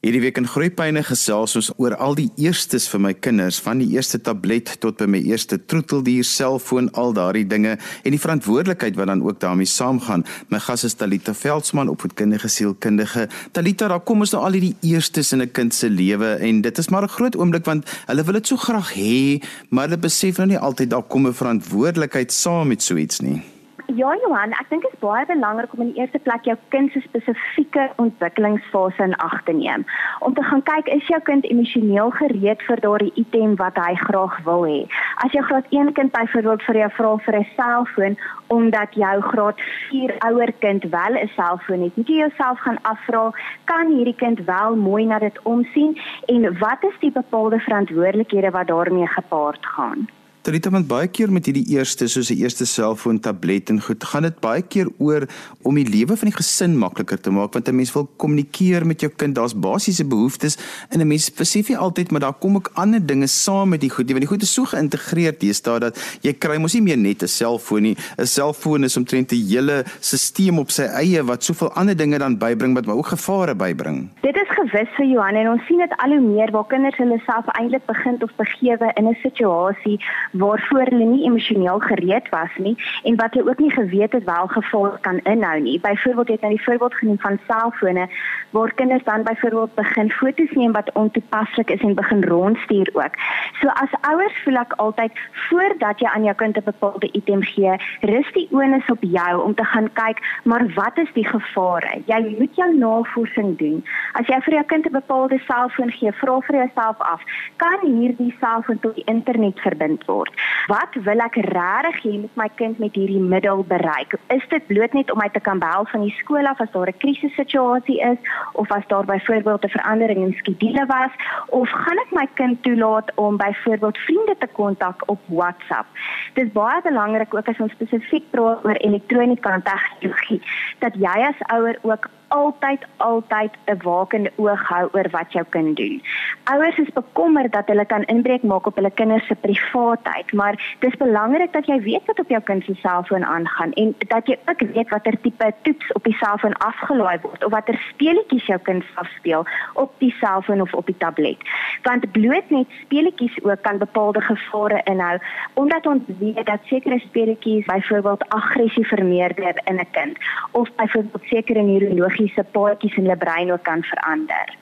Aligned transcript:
Hierdie 0.00 0.22
week 0.24 0.38
in 0.40 0.46
Groepyne 0.48 1.02
gesels 1.04 1.52
ons 1.58 1.66
oor 1.76 1.92
al 2.00 2.14
die 2.16 2.30
eerstes 2.40 2.86
vir 2.88 3.02
my 3.04 3.10
kinders, 3.12 3.58
van 3.60 3.82
die 3.82 3.90
eerste 3.92 4.16
tablet 4.24 4.70
tot 4.80 4.96
by 4.96 5.04
my 5.12 5.20
eerste 5.28 5.58
troeteldier, 5.60 6.24
selfoon, 6.24 6.88
al 6.96 7.12
daardie 7.18 7.44
dinge 7.44 7.74
en 7.76 8.16
die 8.16 8.22
verantwoordelikheid 8.22 8.96
wat 8.96 9.12
dan 9.12 9.20
ook 9.20 9.42
daarmee 9.44 9.68
saamgaan. 9.68 10.24
My 10.48 10.62
gas 10.64 10.86
is 10.88 10.96
Talita 10.96 11.36
Veldsmann, 11.36 11.92
opvoedkundige 11.92 12.48
sielkundige. 12.48 13.28
Talita, 13.52 13.92
daar 13.92 14.00
kom 14.00 14.24
ons 14.24 14.32
nou 14.32 14.40
al 14.40 14.56
hierdie 14.56 14.94
eerstes 14.94 15.34
in 15.36 15.44
'n 15.44 15.52
kind 15.52 15.74
se 15.74 15.92
lewe 15.92 16.32
en 16.40 16.64
dit 16.64 16.78
is 16.78 16.88
maar 16.88 17.04
'n 17.04 17.16
groot 17.20 17.36
oomblik 17.36 17.66
want 17.68 17.84
hulle 18.06 18.24
wil 18.24 18.40
dit 18.40 18.46
so 18.46 18.56
graag 18.56 18.96
hê, 18.96 19.44
maar 19.68 19.84
hulle 19.84 20.00
besef 20.00 20.38
nou 20.38 20.48
nie 20.48 20.58
altyd 20.58 20.90
daar 20.90 21.04
kom 21.04 21.26
'n 21.26 21.34
verantwoordelikheid 21.34 22.32
saam 22.32 22.68
met 22.68 22.82
so 22.82 22.96
iets 22.96 23.20
nie. 23.20 23.59
Ja 23.96 24.12
Johan, 24.22 24.52
ek 24.54 24.68
dink 24.70 24.84
dit 24.86 24.92
is 24.94 25.00
baie 25.02 25.24
belangrik 25.26 25.72
om 25.74 25.80
in 25.82 25.88
die 25.90 25.98
eerste 25.98 26.20
plek 26.22 26.44
jou 26.46 26.54
kind 26.70 26.92
se 26.94 27.00
spesifieke 27.02 27.88
ontwikkelingsfase 27.98 29.02
in 29.02 29.16
ag 29.24 29.40
te 29.48 29.54
neem. 29.56 29.82
Om 30.22 30.36
te 30.36 30.44
gaan 30.46 30.62
kyk 30.68 30.90
is 30.94 31.08
jou 31.10 31.18
kind 31.26 31.48
emosioneel 31.48 32.12
gereed 32.20 32.62
vir 32.68 32.82
daardie 32.84 33.10
item 33.18 33.56
wat 33.58 33.80
hy 33.82 33.96
graag 34.04 34.36
wil 34.46 34.62
hê. 34.68 34.84
As 35.24 35.34
jou 35.34 35.42
graad 35.48 35.66
1 35.74 35.90
kind 35.98 36.14
byvoorbeeld 36.14 36.62
vir 36.68 36.78
jou 36.82 36.90
vra 36.98 37.16
vir 37.26 37.38
'n 37.40 37.48
selfoon 37.56 38.16
omdat 38.58 38.94
jou 38.94 39.16
graad 39.32 39.58
4 39.88 40.14
ouer 40.28 40.52
kind 40.60 40.86
wel 40.94 41.18
'n 41.18 41.32
selfoon 41.34 41.82
het, 41.82 41.96
moet 41.96 42.08
jy 42.08 42.22
jouself 42.22 42.62
gaan 42.62 42.78
afvra, 42.82 43.32
kan 43.64 43.90
hierdie 43.90 44.18
kind 44.22 44.38
wel 44.46 44.76
mooi 44.76 45.04
na 45.04 45.18
dit 45.18 45.42
omsien 45.42 45.98
en 46.28 46.58
wat 46.58 46.84
is 46.84 46.98
die 47.00 47.12
bepaalde 47.12 47.58
verantwoordelikhede 47.58 48.50
wat 48.50 48.66
daarmee 48.66 49.06
gepaard 49.06 49.66
gaan? 49.66 50.06
Trita 50.40 50.70
want 50.72 50.86
baie 50.88 51.08
keer 51.12 51.28
met 51.28 51.44
hierdie 51.44 51.76
eerste 51.76 52.06
soos 52.08 52.30
'n 52.30 52.40
eerste 52.40 52.64
selfoon, 52.64 53.20
tablet 53.20 53.68
en 53.68 53.80
goed, 53.80 54.04
gaan 54.04 54.22
dit 54.22 54.40
baie 54.40 54.62
keer 54.62 54.88
oor 54.98 55.28
om 55.62 55.74
die 55.74 55.84
lewe 55.84 56.16
van 56.16 56.28
die 56.28 56.36
gesin 56.36 56.78
makliker 56.78 57.20
te 57.20 57.30
maak 57.30 57.52
want 57.52 57.68
'n 57.68 57.76
mens 57.76 57.92
wil 57.92 58.08
kommunikeer 58.16 58.86
met 58.86 59.00
jou 59.00 59.12
kind. 59.16 59.34
Daar's 59.34 59.52
basiese 59.52 60.04
behoeftes 60.04 60.56
en 60.88 61.00
'n 61.00 61.06
mens 61.06 61.30
besef 61.30 61.68
nie 61.68 61.76
altyd 61.76 62.10
maar 62.10 62.20
daar 62.20 62.38
kom 62.40 62.56
ook 62.56 62.70
ander 62.74 63.06
dinge 63.06 63.26
saam 63.26 63.68
met 63.68 63.80
die 63.80 63.90
goed. 63.90 64.08
Want 64.08 64.20
die 64.20 64.28
goed 64.28 64.42
is 64.42 64.52
so 64.52 64.64
geïntegreer 64.64 65.34
deesdae 65.38 65.78
dat 65.78 66.18
jy 66.22 66.32
kry 66.32 66.56
mos 66.56 66.72
nie 66.72 66.82
meer 66.82 66.98
net 66.98 67.22
'n 67.22 67.28
selfoon 67.28 67.82
nie. 67.82 67.96
'n 68.18 68.26
Selfoon 68.26 68.84
is 68.84 68.96
omtrent 68.96 69.32
'n 69.32 69.46
hele 69.46 69.84
stelsel 70.00 70.58
op 70.58 70.70
sy 70.70 70.82
eie 70.82 71.22
wat 71.22 71.44
soveel 71.44 71.72
ander 71.72 71.96
dinge 71.96 72.18
dan 72.18 72.38
bybring 72.38 72.74
wat 72.74 72.86
maar 72.86 72.96
ook 72.96 73.06
gevare 73.06 73.54
bybring. 73.54 74.08
Dit 74.22 74.36
is 74.36 74.48
gewis 74.48 74.88
vir 74.96 75.06
Johan 75.06 75.34
en 75.34 75.48
ons 75.48 75.66
sien 75.66 75.78
dit 75.78 75.92
al 75.96 76.10
hoe 76.10 76.20
meer 76.20 76.50
waar 76.50 76.66
kinders 76.66 76.96
hulle 76.96 77.18
self 77.26 77.46
eintlik 77.46 77.86
begin 77.86 78.16
of 78.22 78.30
begewe 78.36 78.90
in 78.94 79.08
'n 79.08 79.16
situasie 79.22 80.00
waarvoor 80.30 80.86
hulle 80.90 81.04
nie 81.04 81.24
emosioneel 81.24 81.78
gereed 81.78 82.28
was 82.28 82.50
nie 82.56 82.76
en 83.04 83.16
wat 83.16 83.34
hulle 83.34 83.50
ook 83.50 83.58
nie 83.58 83.70
geweet 83.70 84.12
het 84.12 84.24
wel 84.24 84.46
gevolg 84.46 85.00
kan 85.00 85.18
inhou 85.22 85.60
nie. 85.60 85.80
Byvoorbeeld 85.80 86.28
het 86.28 86.40
nou 86.40 86.54
die 86.54 86.64
voorbeeld 86.64 86.94
genoem 86.94 87.18
van 87.18 87.38
selfone 87.46 88.08
waar 88.50 88.74
kinders 88.74 89.04
dan 89.04 89.22
byvoorbeeld 89.22 89.74
begin 89.74 90.10
foto's 90.10 90.50
neem 90.50 90.72
wat 90.72 90.92
ontoepaslik 90.92 91.70
is 91.70 91.80
en 91.80 91.94
begin 91.94 92.24
rondstuur 92.24 92.90
ook. 92.92 93.14
So 93.60 93.68
as 93.68 93.92
ouers 94.00 94.42
voel 94.44 94.56
ek 94.62 94.72
altyd 94.72 95.12
voordat 95.48 96.00
jy 96.00 96.06
aan 96.06 96.24
jou 96.24 96.34
kind 96.34 96.56
'n 96.56 96.64
bepaalde 96.64 97.08
item 97.12 97.42
gee, 97.42 97.74
rus 98.00 98.32
die 98.32 98.48
onus 98.50 98.86
op 98.90 98.98
jou 99.00 99.42
om 99.42 99.54
te 99.54 99.64
gaan 99.64 99.92
kyk, 99.92 100.18
maar 100.44 100.66
wat 100.74 100.98
is 100.98 101.12
die 101.12 101.26
gevare? 101.26 102.02
Jy 102.06 102.36
moet 102.38 102.56
jou 102.56 102.76
navorsing 102.76 103.58
doen. 103.58 103.84
As 104.12 104.26
jy 104.26 104.40
vir 104.40 104.54
jou 104.54 104.64
kind 104.64 104.86
'n 104.86 104.92
bepaalde 104.92 105.38
selfoon 105.38 105.90
gee, 105.90 106.12
vra 106.12 106.40
vir 106.40 106.56
jouself 106.56 106.98
af, 106.98 107.22
kan 107.56 107.78
hierdie 107.82 108.34
selfoon 108.40 108.78
tot 108.80 108.94
die 108.94 109.04
internet 109.04 109.60
verbind 109.60 110.04
word? 110.04 110.19
Word. 110.20 110.32
Wat 110.72 110.96
wil 111.06 111.22
ek 111.26 111.38
regtig 111.48 111.98
hê 112.04 112.12
met 112.24 112.36
my 112.42 112.48
kind 112.60 112.78
met 112.82 112.96
hierdie 112.98 113.22
middel 113.32 113.64
bereik? 113.72 114.16
Is 114.36 114.44
dit 114.52 114.66
bloot 114.70 114.96
net 114.96 115.12
om 115.12 115.20
my 115.22 115.28
te 115.32 115.42
kan 115.48 115.62
bel 115.62 115.88
van 115.92 116.04
die 116.06 116.14
skool 116.20 116.46
af 116.52 116.60
as 116.60 116.72
daar 116.76 116.92
'n 116.92 117.00
krisissituasie 117.04 118.00
is 118.12 118.20
of 118.52 118.70
as 118.78 118.86
daar 118.92 119.04
byvoorbeeld 119.04 119.64
'n 119.64 119.76
verandering 119.76 120.20
in 120.26 120.36
skedule 120.40 120.84
was 120.86 121.12
of 121.60 121.68
gaan 121.68 121.98
ek 122.04 122.10
my 122.12 122.26
kind 122.34 122.62
toelaat 122.62 123.08
om 123.14 123.36
byvoorbeeld 123.36 123.98
vriende 124.06 124.36
te 124.38 124.48
kontak 124.60 125.02
op 125.06 125.20
WhatsApp? 125.26 125.86
Dit 126.34 126.46
is 126.46 126.52
baie 126.52 126.80
belangrik 126.82 127.34
ook 127.34 127.48
as 127.48 127.60
ons 127.60 127.72
spesifiek 127.72 128.30
praat 128.30 128.64
oor 128.64 128.78
elektroniese 128.88 129.62
tegnologie 129.62 130.42
dat 130.78 130.94
jy 130.94 131.16
as 131.28 131.40
ouer 131.48 131.78
ook 131.82 132.08
altyd 132.30 132.86
altyd 132.96 133.52
'n 133.66 133.78
wakende 133.82 134.32
oog 134.36 134.62
hou 134.68 134.88
oor 134.92 135.08
wat 135.10 135.32
jou 135.32 135.44
kind 135.48 135.76
doen. 135.76 136.02
Ouers 136.44 136.78
is 136.78 136.92
bekommerd 136.92 137.52
dat 137.52 137.66
hulle 137.66 137.84
kan 137.84 138.04
inbreuk 138.04 138.42
maak 138.42 138.66
op 138.66 138.74
hulle 138.74 138.90
kinders 138.90 139.26
se 139.26 139.34
privaatheid, 139.34 140.09
maar 140.32 140.76
dis 140.78 140.96
belangrik 140.96 141.52
dat 141.52 141.66
jy 141.66 141.80
weet 141.82 142.06
wat 142.06 142.20
op 142.20 142.28
jou 142.28 142.40
kind 142.42 142.64
se 142.64 142.74
selfoon 142.74 143.24
aangaan 143.24 143.72
en 143.72 143.94
dat 143.98 144.26
jy 144.26 144.38
ook 144.46 144.60
weet 144.74 144.88
watter 144.88 145.20
tipe 145.20 145.52
toets 145.62 145.92
op 145.92 146.04
die 146.04 146.16
selfoon 146.20 146.56
afgelaai 146.58 147.18
word 147.22 147.44
of 147.44 147.50
watter 147.50 147.78
speletjies 147.88 148.46
jou 148.46 148.58
kind 148.68 148.84
afspeel 148.94 149.46
op 149.74 149.92
die 149.98 150.14
selfoon 150.20 150.60
of 150.60 150.74
op 150.74 150.86
die 150.86 150.96
tablet. 150.98 151.38
Want 151.82 152.12
bloot 152.12 152.50
net 152.50 152.66
speletjies 152.84 153.42
ook 153.42 153.62
kan 153.62 153.78
bepaalde 153.78 154.20
gevare 154.20 154.80
inhou 154.84 155.18
omdat 155.54 155.86
ons 155.86 156.02
weet 156.18 156.46
dat 156.46 156.60
sekere 156.64 156.98
speletjies 156.98 157.64
byvoorbeeld 157.66 158.28
aggressie 158.28 158.86
vermeerder 158.86 159.60
in 159.64 159.80
'n 159.80 159.90
kind 159.90 160.18
of 160.50 160.68
byvoorbeeld 160.76 161.24
sekere 161.24 161.62
neurologiese 161.62 162.44
paadjies 162.52 162.96
in 162.96 163.02
hulle 163.02 163.16
brein 163.16 163.52
ook 163.52 163.62
kan 163.62 163.82
verander. 163.82 164.56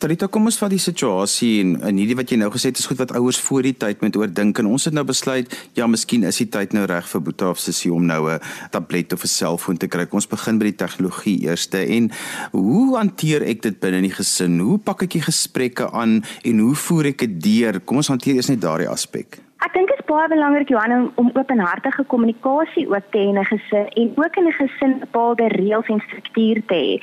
Tarita, 0.00 0.30
kom 0.32 0.46
ons 0.48 0.56
vat 0.56 0.72
die 0.72 0.80
situasie 0.80 1.58
en 1.60 1.74
in 1.90 1.98
hierdie 2.00 2.14
wat 2.16 2.30
jy 2.32 2.38
nou 2.40 2.46
gesê 2.54 2.70
het 2.70 2.78
is 2.80 2.86
goed 2.88 3.02
wat 3.02 3.10
ouers 3.18 3.36
voor 3.44 3.66
die 3.66 3.74
tyd 3.76 4.00
moet 4.00 4.16
oordink 4.16 4.62
en 4.62 4.70
ons 4.72 4.86
het 4.88 4.94
nou 4.96 5.02
besluit 5.04 5.52
ja, 5.76 5.84
miskien 5.92 6.24
is 6.24 6.38
die 6.40 6.46
tyd 6.48 6.72
nou 6.72 6.86
reg 6.88 7.04
vir 7.10 7.20
Boeta 7.26 7.50
of 7.52 7.60
Sissie 7.60 7.92
om 7.92 8.06
nou 8.08 8.30
'n 8.32 8.40
tablet 8.72 9.12
of 9.12 9.24
'n 9.24 9.28
selfoon 9.28 9.76
te 9.76 9.88
kry. 9.92 10.08
Ons 10.10 10.26
begin 10.26 10.58
by 10.58 10.72
die 10.72 10.80
tegnologie 10.80 11.44
eerste 11.44 11.84
en 11.84 12.10
hoe 12.52 12.96
hanteer 12.96 13.42
ek 13.42 13.60
dit 13.60 13.80
binne 13.80 13.96
in 13.98 14.08
die 14.08 14.16
gesin? 14.16 14.58
Hoe 14.58 14.78
pak 14.78 15.02
ek 15.02 15.10
die 15.10 15.22
gesprekke 15.28 15.92
aan 15.92 16.24
en 16.44 16.58
hoe 16.58 16.74
voer 16.74 17.04
ek 17.12 17.18
dit 17.18 17.42
deur? 17.42 17.80
Kom 17.80 17.96
ons 17.96 18.08
hanteer 18.08 18.36
eers 18.36 18.48
net 18.48 18.60
daardie 18.62 18.88
aspek. 18.88 19.36
Ek 19.60 19.72
dink 19.74 19.99
baie 20.10 20.28
belangrik 20.28 20.68
Johan 20.68 20.92
om, 20.92 21.04
om 21.14 21.30
openhartige 21.38 22.02
kommunikasie 22.10 22.88
ook 22.90 23.10
te 23.14 23.18
hê 23.18 23.28
in 23.30 23.38
'n 23.38 23.44
gesin 23.44 23.86
en 24.00 24.08
ook 24.16 24.36
in 24.36 24.46
'n 24.46 24.52
gesin 24.52 24.98
bepaalde 24.98 25.46
reëls 25.48 25.86
en 25.86 26.02
struktuur 26.06 26.58
te 26.66 26.74
hê. 26.74 26.94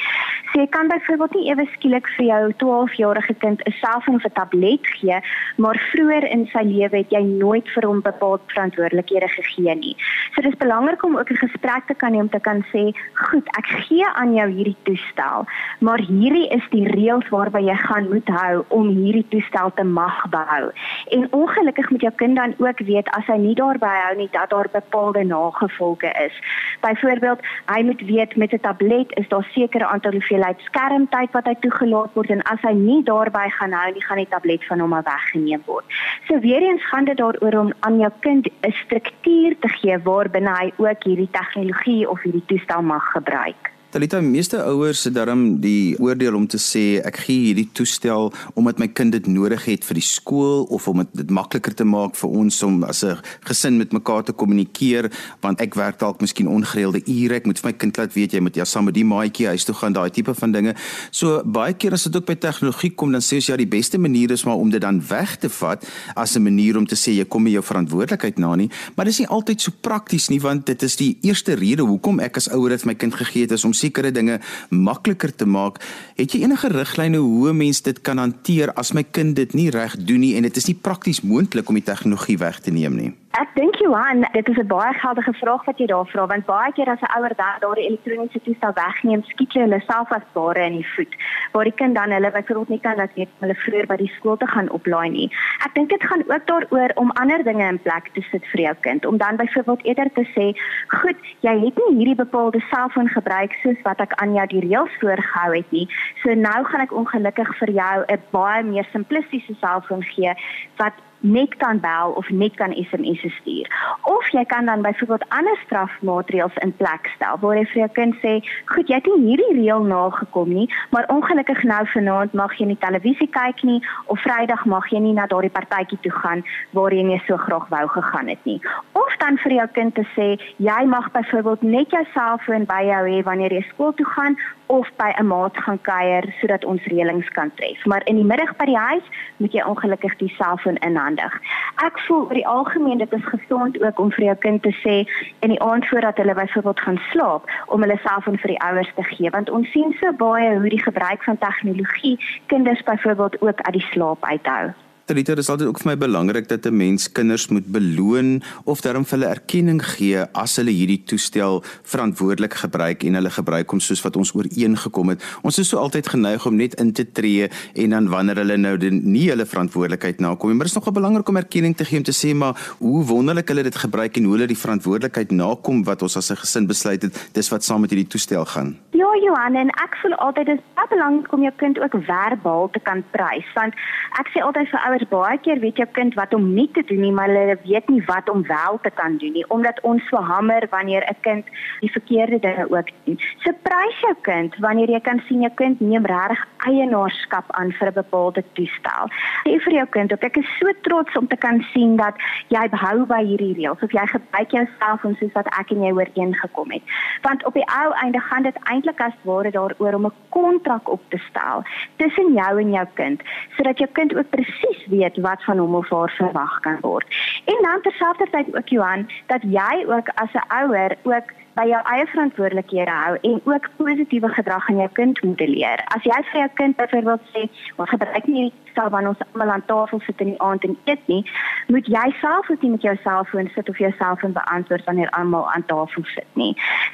So 0.52 0.60
jy 0.60 0.68
kan 0.68 0.88
byvoorbeeld 0.88 1.34
nie 1.36 1.50
ewe 1.52 1.66
skielik 1.74 2.08
vir 2.16 2.26
jou 2.26 2.54
12-jarige 2.64 3.34
kind 3.34 3.62
'n 3.64 3.72
selfoon 3.72 4.16
of 4.16 4.26
'n 4.26 4.34
tablet 4.34 4.88
gee, 5.00 5.20
maar 5.58 5.78
vroeër 5.92 6.32
in 6.32 6.46
sy 6.46 6.64
lewe 6.64 6.98
het 6.98 7.10
jy 7.10 7.24
nooit 7.24 7.68
vir 7.70 7.86
hom 7.88 8.02
bepaalde 8.02 8.44
verantwoordelikhede 8.48 9.28
gegee 9.28 9.76
nie. 9.76 9.96
So 10.34 10.42
dis 10.42 10.58
belangrik 10.58 11.04
om 11.04 11.18
ook 11.18 11.30
'n 11.32 11.44
gesprek 11.48 11.84
te 11.88 11.94
kan 11.94 12.14
hê 12.14 12.20
om 12.20 12.30
te 12.30 12.40
kan 12.40 12.66
sê, 12.74 12.92
"Goed, 13.14 13.48
ek 13.58 13.68
gee 13.68 14.06
aan 14.14 14.34
jou 14.34 14.50
hierdie 14.50 14.82
toestel, 14.84 15.46
maar 15.80 16.00
hierdie 16.00 16.50
is 16.50 16.66
die 16.70 16.88
reëls 16.88 17.30
waarby 17.30 17.60
jy 17.60 17.76
gaan 17.76 18.10
moet 18.10 18.28
hou 18.28 18.66
om 18.68 18.88
hierdie 18.88 19.28
toestel 19.30 19.72
te 19.76 19.84
mag 19.84 20.30
behou." 20.30 20.72
En 21.10 21.28
ongelukkig 21.32 21.90
met 21.90 22.02
jou 22.02 22.14
kind 22.16 22.36
dan 22.36 22.54
ook 22.58 22.80
weet 22.80 22.97
as 23.06 23.26
hy 23.30 23.38
nie 23.38 23.56
daarby 23.56 23.94
hou 24.04 24.16
nie 24.18 24.30
dat 24.32 24.50
daar 24.50 24.70
bepaalde 24.72 25.24
nagevolge 25.24 26.10
is. 26.26 26.34
Byvoorbeeld, 26.82 27.40
hy 27.66 27.82
moet 27.84 28.02
weet 28.02 28.36
met 28.36 28.54
'n 28.54 28.60
tablet 28.60 29.14
is 29.18 29.28
daar 29.28 29.48
sekere 29.52 29.86
aantal 29.86 30.12
hoeveelheid 30.12 30.60
skermtyd 30.60 31.32
wat 31.32 31.46
hy 31.46 31.56
toegelaat 31.60 32.14
word 32.14 32.30
en 32.30 32.44
as 32.44 32.62
hy 32.62 32.74
nie 32.74 33.04
daarby 33.04 33.50
gaan 33.50 33.72
hou 33.72 33.92
nie, 33.94 34.06
gaan 34.06 34.18
die 34.18 34.28
tablet 34.28 34.66
van 34.66 34.80
hom 34.80 34.96
weggeneem 35.04 35.62
word. 35.66 35.86
So 36.28 36.40
weer 36.40 36.62
eens 36.62 36.86
gaan 36.90 37.06
dit 37.06 37.18
daaroor 37.18 37.60
om 37.60 37.74
aan 37.80 38.00
jou 38.00 38.12
kind 38.20 38.48
'n 38.48 38.72
struktuur 38.72 39.60
te 39.60 39.70
gee 39.70 39.98
waarbinne 39.98 40.54
hy 40.60 40.74
ook 40.78 41.04
hierdie 41.04 41.32
tegnologie 41.32 42.10
of 42.10 42.22
hierdie 42.22 42.46
toestel 42.46 42.82
mag 42.82 43.12
gebruik. 43.12 43.77
Talita, 43.98 44.20
meeste 44.22 44.60
ouers 44.62 45.00
het 45.08 45.16
daarom 45.16 45.56
die 45.58 45.96
oordeel 45.98 46.36
om 46.38 46.44
te 46.46 46.60
sê 46.62 47.00
ek 47.02 47.16
gee 47.24 47.48
hierdie 47.48 47.66
toestel 47.74 48.28
omdat 48.54 48.78
my 48.78 48.86
kind 48.94 49.16
dit 49.16 49.26
nodig 49.26 49.64
het 49.66 49.88
vir 49.88 49.98
die 49.98 50.04
skool 50.06 50.68
of 50.70 50.86
om 50.92 51.02
dit 51.02 51.32
makliker 51.34 51.74
te 51.74 51.88
maak 51.88 52.14
vir 52.20 52.36
ons 52.44 52.60
om 52.68 52.76
as 52.86 53.02
'n 53.04 53.18
gesin 53.50 53.78
met 53.78 53.96
mekaar 53.98 54.22
te 54.24 54.34
kommunikeer 54.34 55.10
want 55.42 55.62
ek 55.62 55.74
werk 55.74 55.98
dalk 55.98 56.22
miskien 56.22 56.48
ongereelde 56.48 57.02
ure 57.08 57.36
ek 57.36 57.46
moet 57.46 57.58
vir 57.60 57.72
my 57.72 57.74
kind 57.74 57.98
laat 57.98 58.14
weet 58.14 58.34
jy 58.34 58.40
moet 58.40 58.56
ja 58.56 58.66
saam 58.66 58.86
met 58.86 58.94
die 58.94 59.04
maatjie 59.04 59.48
huis 59.48 59.66
toe 59.66 59.74
gaan 59.74 59.94
daai 59.94 60.12
tipe 60.12 60.34
van 60.34 60.52
dinge. 60.52 60.76
So 61.10 61.42
baie 61.44 61.74
keer 61.74 61.94
as 61.94 62.04
dit 62.04 62.16
ook 62.16 62.26
by 62.26 62.36
tegnologie 62.36 62.94
kom 62.94 63.12
dan 63.12 63.22
sê 63.22 63.36
ons 63.42 63.48
ja 63.48 63.58
die 63.58 63.66
beste 63.66 63.98
manier 63.98 64.32
is 64.32 64.46
maar 64.46 64.58
om 64.58 64.70
dit 64.70 64.82
dan 64.82 65.02
weg 65.10 65.38
te 65.38 65.50
vat 65.50 65.84
as 66.16 66.38
'n 66.38 66.44
manier 66.44 66.78
om 66.78 66.86
te 66.86 66.96
sê 66.96 67.18
jy 67.18 67.26
kom 67.26 67.44
met 67.44 67.54
jou 67.54 67.64
verantwoordelikheid 67.64 68.38
na 68.38 68.56
nie, 68.56 68.70
maar 68.96 69.06
dis 69.06 69.20
nie 69.20 69.28
altyd 69.28 69.62
so 69.62 69.72
prakties 69.82 70.30
nie 70.30 70.40
want 70.40 70.66
dit 70.68 70.84
is 70.84 70.96
die 70.96 71.18
eerste 71.24 71.56
rede 71.56 71.82
hoekom 71.82 72.20
ek 72.20 72.38
as 72.38 72.50
ouer 72.50 72.70
dit 72.70 72.82
vir 72.82 72.88
my 72.88 72.96
kind 72.96 73.16
gegee 73.16 73.42
het 73.42 73.52
is 73.52 73.66
om 73.66 73.74
sekere 73.88 74.12
dinge 74.12 74.40
makliker 74.70 75.34
te 75.36 75.48
maak. 75.48 75.82
Het 76.20 76.36
jy 76.36 76.44
enige 76.46 76.72
riglyne 76.74 77.18
hoe 77.18 77.50
'n 77.50 77.58
mens 77.58 77.82
dit 77.82 78.02
kan 78.02 78.18
hanteer 78.18 78.74
as 78.74 78.94
my 78.94 79.04
kind 79.04 79.36
dit 79.36 79.54
nie 79.54 79.70
reg 79.70 79.96
doen 79.98 80.20
nie 80.20 80.36
en 80.36 80.44
dit 80.44 80.58
is 80.58 80.68
nie 80.68 80.76
prakties 80.82 81.22
moontlik 81.22 81.70
om 81.70 81.76
die 81.76 81.84
tegnologie 81.84 82.38
weg 82.38 82.60
te 82.60 82.72
neem 82.72 82.96
nie? 82.96 83.14
Ek 83.38 83.52
dink 83.54 83.76
Johan, 83.78 84.24
dit 84.34 84.48
is 84.50 84.58
'n 84.58 84.68
baie 84.68 84.94
geldige 84.94 85.34
vraag 85.34 85.66
wat 85.66 85.78
jy 85.78 85.86
daar 85.86 86.08
vra 86.10 86.26
want 86.26 86.46
baie 86.46 86.72
keer 86.74 86.90
as 86.90 87.02
'n 87.02 87.14
ouer 87.18 87.34
dan 87.36 87.60
daardie 87.60 87.86
elektroniese 87.86 88.42
toestel 88.42 88.74
wegneem, 88.74 89.24
skiet 89.24 89.54
jy 89.54 89.62
hulle 89.62 89.80
selfwasbare 89.80 90.64
in 90.66 90.74
die 90.74 90.88
voet 90.96 91.14
waar 91.52 91.64
die 91.64 91.78
kind 91.82 91.96
dan 91.96 92.12
hulle 92.12 92.32
byvoorbeeld 92.32 92.70
nie 92.70 92.80
kan 92.80 92.98
dat 92.98 93.16
net 93.16 93.30
hulle 93.40 93.56
vroeër 93.56 93.86
by 93.86 93.96
die 93.96 94.12
skool 94.16 94.38
te 94.38 94.48
gaan 94.48 94.70
oplaai 94.70 95.10
nie. 95.10 95.30
Ek 95.66 95.74
dink 95.74 95.90
dit 95.90 96.04
gaan 96.04 96.24
ook 96.28 96.46
daaroor 96.48 96.92
om 96.96 97.12
ander 97.12 97.44
dinge 97.44 97.68
in 97.68 97.82
plek 97.82 98.10
te 98.14 98.22
sit 98.22 98.46
vir 98.46 98.62
jou 98.62 98.76
kind 98.82 99.06
om 99.06 99.18
dan 99.18 99.36
byvoorbeeld 99.36 99.86
eerder 99.86 100.10
te 100.14 100.26
sê, 100.36 100.58
"Goed, 100.88 101.22
jy 101.42 101.56
het 101.66 101.76
nie 101.78 101.98
hierdie 101.98 102.24
bepaalde 102.26 102.62
selfoon 102.72 103.10
gebruik 103.10 103.54
soos 103.62 103.82
wat 103.84 104.00
ek 104.00 104.14
aan 104.14 104.34
jou 104.34 104.48
die 104.48 104.66
reëls 104.66 104.98
voorgehou 105.00 105.56
het 105.56 105.72
nie. 105.72 105.88
So 106.24 106.34
nou 106.34 106.64
gaan 106.66 106.82
ek 106.82 106.92
ongelukkig 106.92 107.58
vir 107.58 107.70
jou 107.70 108.06
'n 108.08 108.22
baie 108.32 108.64
meer 108.64 108.88
simplistiese 108.92 109.54
selfoon 109.62 110.04
gee 110.04 110.34
wat 110.78 110.94
net 111.20 111.56
kan 111.58 111.80
bel 111.80 112.12
of 112.12 112.30
net 112.30 112.56
kan 112.56 112.74
SMS 112.74 113.26
stuur. 113.40 113.96
Of 114.04 114.30
jy 114.32 114.46
kan 114.46 114.66
dan 114.66 114.82
byvoorbeeld 114.82 115.30
ander 115.30 115.58
strafmaatreëls 115.66 116.58
in 116.58 116.76
plek 116.76 117.10
stel 117.16 117.38
waar 117.42 117.58
jy 117.58 117.66
vir 117.66 117.82
jou 117.82 117.90
kind 117.94 118.16
sê, 118.16 118.34
"Goed, 118.66 118.88
jy 118.88 118.96
het 118.96 119.06
nie 119.06 119.26
hierdie 119.28 119.54
reël 119.62 119.84
nagekom 119.84 120.50
nie, 120.54 120.70
maar 120.90 121.06
ongelukkig 121.08 121.64
nou 121.64 121.86
vanaand 121.88 122.34
mag 122.34 122.58
jy 122.58 122.66
nie 122.66 122.78
televisie 122.78 123.30
kyk 123.30 123.64
nie 123.64 123.82
of 124.06 124.22
Vrydag 124.22 124.66
mag 124.66 124.90
jy 124.90 125.00
nie 125.00 125.14
na 125.14 125.26
daardie 125.26 125.50
partytjie 125.50 126.00
toe 126.02 126.12
gaan 126.12 126.44
waarheen 126.72 127.10
jy 127.10 127.22
so 127.28 127.38
graag 127.38 127.68
wou 127.70 127.88
gegaan 127.88 128.28
het 128.28 128.46
nie." 128.46 128.62
Of 128.92 129.18
dan 129.18 129.38
vir 129.38 129.52
jou 129.52 129.68
kind 129.68 129.96
te 129.96 130.06
sê, 130.16 130.40
"Jy 130.58 130.86
mag 130.86 131.12
byvoorbeeld 131.12 131.62
net 131.62 131.90
jou 131.90 132.06
selfoon 132.14 132.66
by 132.66 132.84
jou 132.86 133.04
hê 133.10 133.24
wanneer 133.24 133.52
jy 133.52 133.66
skool 133.70 133.94
toe 133.94 134.06
gaan 134.06 134.38
of 134.68 134.90
by 134.98 135.12
'n 135.20 135.28
maat 135.28 135.58
gaan 135.58 135.82
kuier 135.82 136.24
sodat 136.40 136.66
ons 136.66 136.84
reëlings 136.84 137.30
kan 137.30 137.52
tref. 137.56 137.86
Maar 137.86 138.02
in 138.06 138.16
die 138.16 138.24
middag 138.24 138.56
by 138.56 138.66
die 138.66 138.78
huis 138.78 139.04
moet 139.38 139.52
jy 139.52 139.64
ongelukkig 139.64 140.16
die 140.16 140.34
selfoon 140.38 140.76
inhandig. 140.76 141.34
Ek 141.76 142.00
voel 142.00 142.24
oor 142.26 142.34
die 142.34 142.48
algemeen 142.48 142.98
dit 142.98 143.14
is 143.14 143.26
gesond 143.26 143.82
ook 143.84 144.00
om 144.00 144.12
vir 144.12 144.26
jou 144.26 144.36
kind 144.36 144.62
te 144.64 144.74
sê 144.84 144.96
in 145.40 145.50
die 145.50 145.62
aand 145.62 145.88
voordat 145.88 146.18
hulle 146.18 146.34
byvoorbeeld 146.34 146.80
gaan 146.80 147.00
slaap 147.12 147.44
om 147.66 147.82
hulle 147.82 148.00
selfoon 148.04 148.38
vir 148.38 148.48
die 148.48 148.62
ouers 148.62 148.92
te 148.96 149.04
gee 149.04 149.30
want 149.30 149.50
ons 149.50 149.72
sien 149.72 149.96
so 150.00 150.12
baie 150.12 150.60
hoe 150.60 150.70
die 150.70 150.84
gebruik 150.84 151.24
van 151.24 151.38
tegnologie 151.38 152.20
kinders 152.46 152.84
byvoorbeeld 152.84 153.42
ook 153.42 153.62
uit 153.62 153.74
die 153.74 153.88
slaap 153.92 154.26
uithou. 154.26 154.87
Rita, 155.08 155.32
dit 155.32 155.40
is 155.40 155.48
altyd 155.48 155.70
ook 155.70 155.80
vir 155.80 155.88
my 155.88 155.96
belangrik 156.02 156.50
dat 156.50 156.66
'n 156.68 156.76
mens 156.76 157.12
kinders 157.12 157.48
moet 157.48 157.66
beloon 157.66 158.42
of 158.66 158.82
daarom 158.82 159.06
vir 159.06 159.20
hulle 159.20 159.32
erkenning 159.32 159.80
gee 159.80 160.20
as 160.34 160.56
hulle 160.56 160.72
hierdie 160.72 161.04
toestel 161.06 161.64
verantwoordelik 161.84 162.54
gebruik 162.54 163.04
en 163.04 163.14
hulle 163.14 163.30
gebruik 163.30 163.70
hom 163.72 163.80
soos 163.80 164.02
wat 164.02 164.16
ons 164.16 164.34
ooreengekom 164.36 165.10
het. 165.10 165.24
Ons 165.44 165.60
is 165.60 165.70
so 165.70 165.78
altyd 165.78 166.08
geneig 166.08 166.46
om 166.46 166.56
net 166.56 166.74
in 166.74 166.92
te 166.92 167.12
tree 167.12 167.50
en 167.74 167.90
dan 167.90 168.08
wanneer 168.10 168.36
hulle 168.36 168.58
nou 168.58 168.78
nie 168.90 169.30
hulle 169.30 169.46
verantwoordelikheid 169.46 170.20
nakom 170.20 170.50
nie, 170.50 170.58
maar 170.58 170.66
dit 170.66 170.76
is 170.76 170.80
nogal 170.80 170.94
belangrik 170.94 171.30
om 171.30 171.38
erkenning 171.38 171.76
te 171.76 171.86
gee 171.86 171.98
om 171.98 172.04
te 172.04 172.12
sê 172.12 172.36
maar 172.36 172.76
hoe 172.80 173.04
wonderlik 173.06 173.48
hulle 173.48 173.64
dit 173.64 173.76
gebruik 173.76 174.18
en 174.18 174.24
hoe 174.24 174.34
hulle 174.34 174.48
die 174.48 174.58
verantwoordelikheid 174.58 175.32
nakom 175.32 175.84
wat 175.84 176.02
ons 176.02 176.18
as 176.18 176.32
'n 176.32 176.36
gesin 176.36 176.68
besluit 176.68 177.02
het, 177.02 177.30
dis 177.32 177.50
wat 177.50 177.64
saam 177.64 177.82
met 177.82 177.90
hierdie 177.90 178.10
toestel 178.10 178.46
gaan. 178.46 178.78
Ja, 178.98 179.06
Johan, 179.22 179.56
en 179.56 179.70
ek 179.84 179.94
voel 180.02 180.16
altyd 180.26 180.48
dit 180.50 180.58
is 180.58 180.70
baie 180.74 180.90
belangrik 180.90 181.34
om 181.36 181.44
jou 181.46 181.52
kind 181.62 181.78
ook 181.80 181.96
verbaal 182.08 182.70
te 182.74 182.80
kan 182.82 183.04
prys 183.14 183.50
want 183.54 183.76
ek 184.18 184.32
sê 184.34 184.42
altyd 184.42 184.72
vir 184.72 184.86
ouers 184.88 185.06
baie 185.12 185.38
keer 185.46 185.60
weet 185.62 185.78
jou 185.82 185.86
kind 185.94 186.16
wat 186.18 186.34
om 186.34 186.48
nie 186.56 186.66
te 186.74 186.82
doen 186.90 187.04
nie, 187.06 187.12
maar 187.14 187.30
hulle 187.30 187.60
weet 187.68 187.92
nie 187.94 188.02
wat 188.08 188.30
om 188.34 188.42
wel 188.48 188.80
te 188.82 188.90
kan 188.98 189.20
doen 189.22 189.36
nie, 189.38 189.44
omdat 189.54 189.78
ons 189.86 190.02
so 190.10 190.22
hamer 190.30 190.66
wanneer 190.72 191.06
'n 191.12 191.20
kind 191.28 191.46
die 191.84 191.92
verkeerde 191.94 192.40
dinge 192.40 192.66
ook 192.74 192.90
doen. 193.06 193.20
So 193.46 193.54
prys 193.68 194.00
jou 194.02 194.16
kind 194.22 194.58
wanneer 194.66 194.90
jy 194.90 195.02
kan 195.10 195.22
sien 195.28 195.46
jou 195.46 195.54
kind 195.62 195.80
neem 195.80 196.06
reg 196.06 196.42
eienaarskap 196.66 197.46
aan 197.60 197.72
vir 197.78 197.88
'n 197.88 198.00
bepaalde 198.02 198.44
toestel. 198.54 199.06
Sê 199.46 199.62
vir 199.62 199.74
jou 199.74 199.86
kind, 199.86 200.12
ek 200.12 200.38
is 200.38 200.50
so 200.60 200.68
trots 200.82 201.18
om 201.18 201.28
te 201.28 201.38
kan 201.38 201.62
sien 201.74 201.96
dat 201.98 202.16
jy 202.50 202.66
behou 202.70 203.06
by 203.06 203.22
hierdie 203.26 203.54
reëls 203.54 203.84
of 203.84 203.92
jy 203.92 204.06
gebruik 204.08 204.52
jouself 204.52 205.04
om 205.04 205.16
soos 205.16 205.34
wat 205.34 205.48
ek 205.60 205.72
en 205.72 205.84
jy 205.84 205.92
ooreengekom 205.92 206.72
het. 206.72 206.84
Want 207.22 207.46
op 207.46 207.54
die 207.54 207.68
ou 207.84 207.94
einde 207.94 208.20
gaan 208.20 208.44
dit 208.44 208.58
eintlik 208.64 208.87
as 208.96 209.14
ware 209.22 209.52
daaroor 209.52 209.94
om 209.94 210.06
'n 210.06 210.14
kontrak 210.30 210.90
op 210.90 211.02
te 211.08 211.18
stel 211.18 211.64
tussen 211.96 212.34
jou 212.34 212.62
en 212.62 212.72
jou 212.72 212.88
kind, 212.94 213.22
sodat 213.56 213.78
jou 213.78 213.90
kind 213.92 214.16
ook 214.16 214.30
presies 214.30 214.86
weet 214.88 215.18
wat 215.18 215.44
van 215.44 215.58
hom 215.58 215.76
of 215.76 215.90
haar 215.90 216.10
verwag 216.10 216.60
kan 216.60 216.78
word. 216.82 217.08
En 217.46 217.58
dan 217.62 217.82
terselfdertyd 217.82 218.56
ook 218.56 218.68
Johan 218.68 219.10
dat 219.26 219.42
jy 219.42 219.86
ook 219.88 220.08
as 220.16 220.34
'n 220.34 220.48
ouer 220.48 220.98
ook 221.04 221.30
by 221.58 221.66
jou 221.66 221.80
eie 221.90 222.06
verantwoordelikhede 222.12 222.94
hou 222.94 223.18
en 223.30 223.40
ook 223.50 223.70
positiewe 223.80 224.30
gedrag 224.30 224.68
aan 224.70 224.82
jou 224.84 224.90
kind 225.00 225.22
moet 225.26 225.40
leer. 225.50 225.82
As 225.96 226.04
jy 226.06 226.18
vir 226.32 226.40
jou 226.42 226.50
kind 226.60 226.76
byvoorbeeld 226.78 227.24
sê, 227.34 227.48
"Ons 227.76 227.90
gebruik 227.90 228.28
nie 228.28 228.54
stel 228.72 228.90
wanneer 228.90 229.10
ons 229.10 229.24
almal 229.32 229.54
aan 229.54 229.66
tafel 229.66 230.00
sit 230.00 230.22
in 230.22 230.30
die 230.34 230.42
aand 230.42 230.64
en 230.64 230.78
eet 230.86 231.08
nie," 231.08 231.24
moet 231.68 231.86
jy 231.86 232.14
self 232.22 232.50
ook 232.50 232.62
nie 232.62 232.72
met 232.72 232.82
jou 232.82 232.96
selfoon 233.04 233.50
sit 233.56 233.70
of 233.70 233.78
jou 233.78 233.92
selfoon 233.98 234.34
beantwoord 234.34 234.86
wanneer 234.86 235.10
almal 235.10 235.52
aan 235.52 235.66
tafel 235.66 236.04
sit 236.04 236.30
nie. 236.34 236.54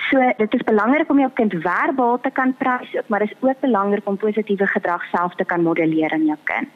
So, 0.10 0.32
dit 0.38 0.54
is 0.54 0.64
belangrik 0.64 1.10
om 1.10 1.20
jou 1.20 1.32
kind 1.34 1.54
verbaal 1.54 2.20
te 2.22 2.30
kan 2.30 2.56
prys, 2.58 2.96
maar 3.08 3.20
dit 3.20 3.32
is 3.32 3.38
ook 3.40 3.60
belangrik 3.60 4.08
om 4.08 4.18
positiewe 4.18 4.68
gedrag 4.68 5.04
self 5.04 5.36
te 5.36 5.46
kan 5.46 5.64
modelleer 5.64 6.14
in 6.14 6.26
jou 6.26 6.38
kind. 6.44 6.72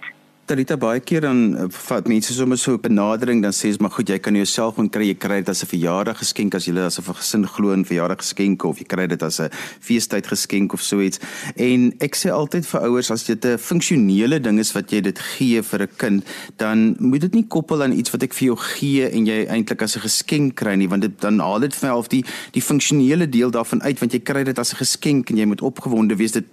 Talita 0.48 0.78
baie 0.80 1.02
keer 1.04 1.26
dan 1.26 1.40
eh, 1.60 1.66
vat 1.76 2.06
mense 2.08 2.32
sommer 2.32 2.56
so 2.58 2.72
'n 2.72 2.80
benadering 2.80 3.42
dan 3.44 3.52
sê 3.52 3.68
jy 3.68 3.78
maar 3.84 3.92
goed 3.92 4.08
jy 4.08 4.18
kan 4.18 4.34
jouself 4.34 4.78
moet 4.78 4.92
kry 4.92 5.08
jy 5.12 5.18
kry 5.20 5.40
dit 5.44 5.50
as 5.50 5.62
'n 5.64 5.68
verjaardag 5.68 6.18
geskenk 6.24 6.56
as 6.56 6.66
jy 6.68 6.78
as 6.80 7.00
'n 7.00 7.04
gesin 7.04 7.46
glo 7.46 7.74
in 7.74 7.84
verjaardag 7.84 8.24
geskenke 8.24 8.64
of 8.64 8.80
jy 8.80 8.86
kry 8.86 9.08
dit 9.08 9.22
as 9.22 9.42
'n 9.42 9.50
feestyd 9.82 10.26
geskenk 10.26 10.72
of 10.72 10.82
so 10.82 11.02
iets. 11.02 11.20
En 11.58 11.92
ek 12.00 12.16
sê 12.16 12.32
altyd 12.32 12.66
vir 12.66 12.80
ouers 12.80 13.12
as 13.12 13.26
dit 13.26 13.46
'n 13.46 13.58
funksionele 13.58 14.40
ding 14.40 14.58
is 14.58 14.72
wat 14.72 14.90
jy 14.90 15.02
dit 15.02 15.20
gee 15.20 15.62
vir 15.62 15.82
'n 15.82 15.90
kind 15.98 16.24
dan 16.56 16.96
moet 17.00 17.22
dit 17.22 17.34
nie 17.34 17.48
koppel 17.48 17.84
aan 17.84 17.92
iets 17.92 18.12
wat 18.12 18.24
ek 18.24 18.34
vir 18.34 18.46
jou 18.46 18.56
gee 18.56 19.04
en 19.04 19.26
jy 19.26 19.48
eintlik 19.50 19.82
as 19.82 19.98
'n 19.98 20.08
geskenk 20.08 20.56
kry 20.56 20.76
nie 20.76 20.88
want 20.88 21.02
dit 21.02 21.20
dan 21.20 21.40
haal 21.40 21.60
dit 21.60 21.76
vir 21.76 21.90
half 21.90 22.08
die 22.08 22.24
die 22.54 22.62
funksionele 22.62 23.28
deel 23.28 23.52
daarvan 23.52 23.84
uit 23.84 24.00
want 24.00 24.14
jy 24.14 24.20
kry 24.20 24.46
dit 24.46 24.58
as 24.58 24.72
'n 24.72 24.78
geskenk 24.78 25.30
en 25.30 25.38
jy 25.38 25.46
moet 25.46 25.62
opgewonde 25.62 26.16
wees. 26.16 26.32
Dit 26.32 26.46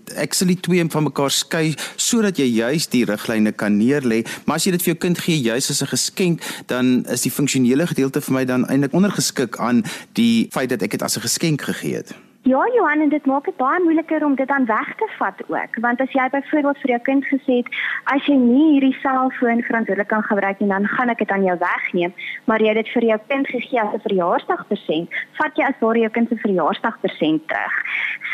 die 0.45 0.61
twee 0.61 0.85
van 0.85 1.05
mekaar 1.05 1.31
skei 1.31 1.77
sodat 1.97 2.37
jy 2.39 2.47
juis 2.47 2.89
die 2.89 3.05
riglyne 3.05 3.53
kan 3.53 3.84
neer 3.85 4.03
lê, 4.03 4.25
maar 4.45 4.57
as 4.57 4.65
jy 4.67 4.75
dit 4.77 4.83
vir 4.83 4.95
jou 4.95 5.01
kind 5.07 5.19
gee 5.19 5.41
juis 5.41 5.71
as 5.71 5.83
'n 5.83 5.93
geskenk, 5.93 6.43
dan 6.67 7.05
is 7.07 7.23
die 7.23 7.31
funksionele 7.31 7.87
gedeelte 7.87 8.21
vir 8.21 8.35
my 8.35 8.45
dan 8.45 8.67
eintlik 8.67 8.93
ondergeskik 8.93 9.59
aan 9.59 9.85
die 10.13 10.49
feit 10.51 10.69
dat 10.69 10.83
ek 10.83 10.91
dit 10.91 11.03
as 11.03 11.17
'n 11.17 11.27
geskenk 11.29 11.63
gegee 11.63 11.97
het. 11.97 12.15
Ja, 12.47 12.61
Johan, 12.75 13.01
en 13.01 13.09
dit 13.09 13.27
maak 13.27 13.47
dit 13.49 13.57
baie 13.57 13.81
moeiliker 13.81 14.25
om 14.25 14.35
dit 14.37 14.49
dan 14.49 14.67
weg 14.69 14.89
te 15.01 15.07
vat 15.17 15.39
ook, 15.49 15.77
want 15.81 16.01
as 16.05 16.13
jy 16.13 16.27
byvoorbeeld 16.29 16.81
vir 16.83 16.91
jou 16.91 16.99
kind 17.07 17.25
gesê 17.25 17.55
het, 17.63 17.69
as 18.13 18.27
jy 18.29 18.35
nie 18.37 18.67
hierdie 18.75 18.97
selfoon 19.01 19.63
verantwoordelik 19.65 20.11
kan 20.11 20.27
gebruik 20.29 20.61
nie, 20.61 20.69
dan 20.69 20.85
gaan 20.93 21.09
ek 21.09 21.23
dit 21.23 21.33
aan 21.33 21.47
jou 21.49 21.55
wegneem, 21.63 22.13
maar 22.45 22.61
jy 22.61 22.75
het 22.75 22.83
dit 22.83 22.91
vir 22.93 23.07
jou 23.09 23.17
kind 23.33 23.49
gegee 23.49 23.81
as 23.81 23.95
'n 23.97 24.05
verjaarsdagpresent, 24.05 25.17
vat 25.41 25.57
jy 25.57 25.65
as 25.65 25.81
ware 25.81 26.03
jou 26.05 26.11
kind 26.11 26.29
se 26.29 26.37
verjaarsdagpresent 26.45 27.49
terug. 27.49 27.79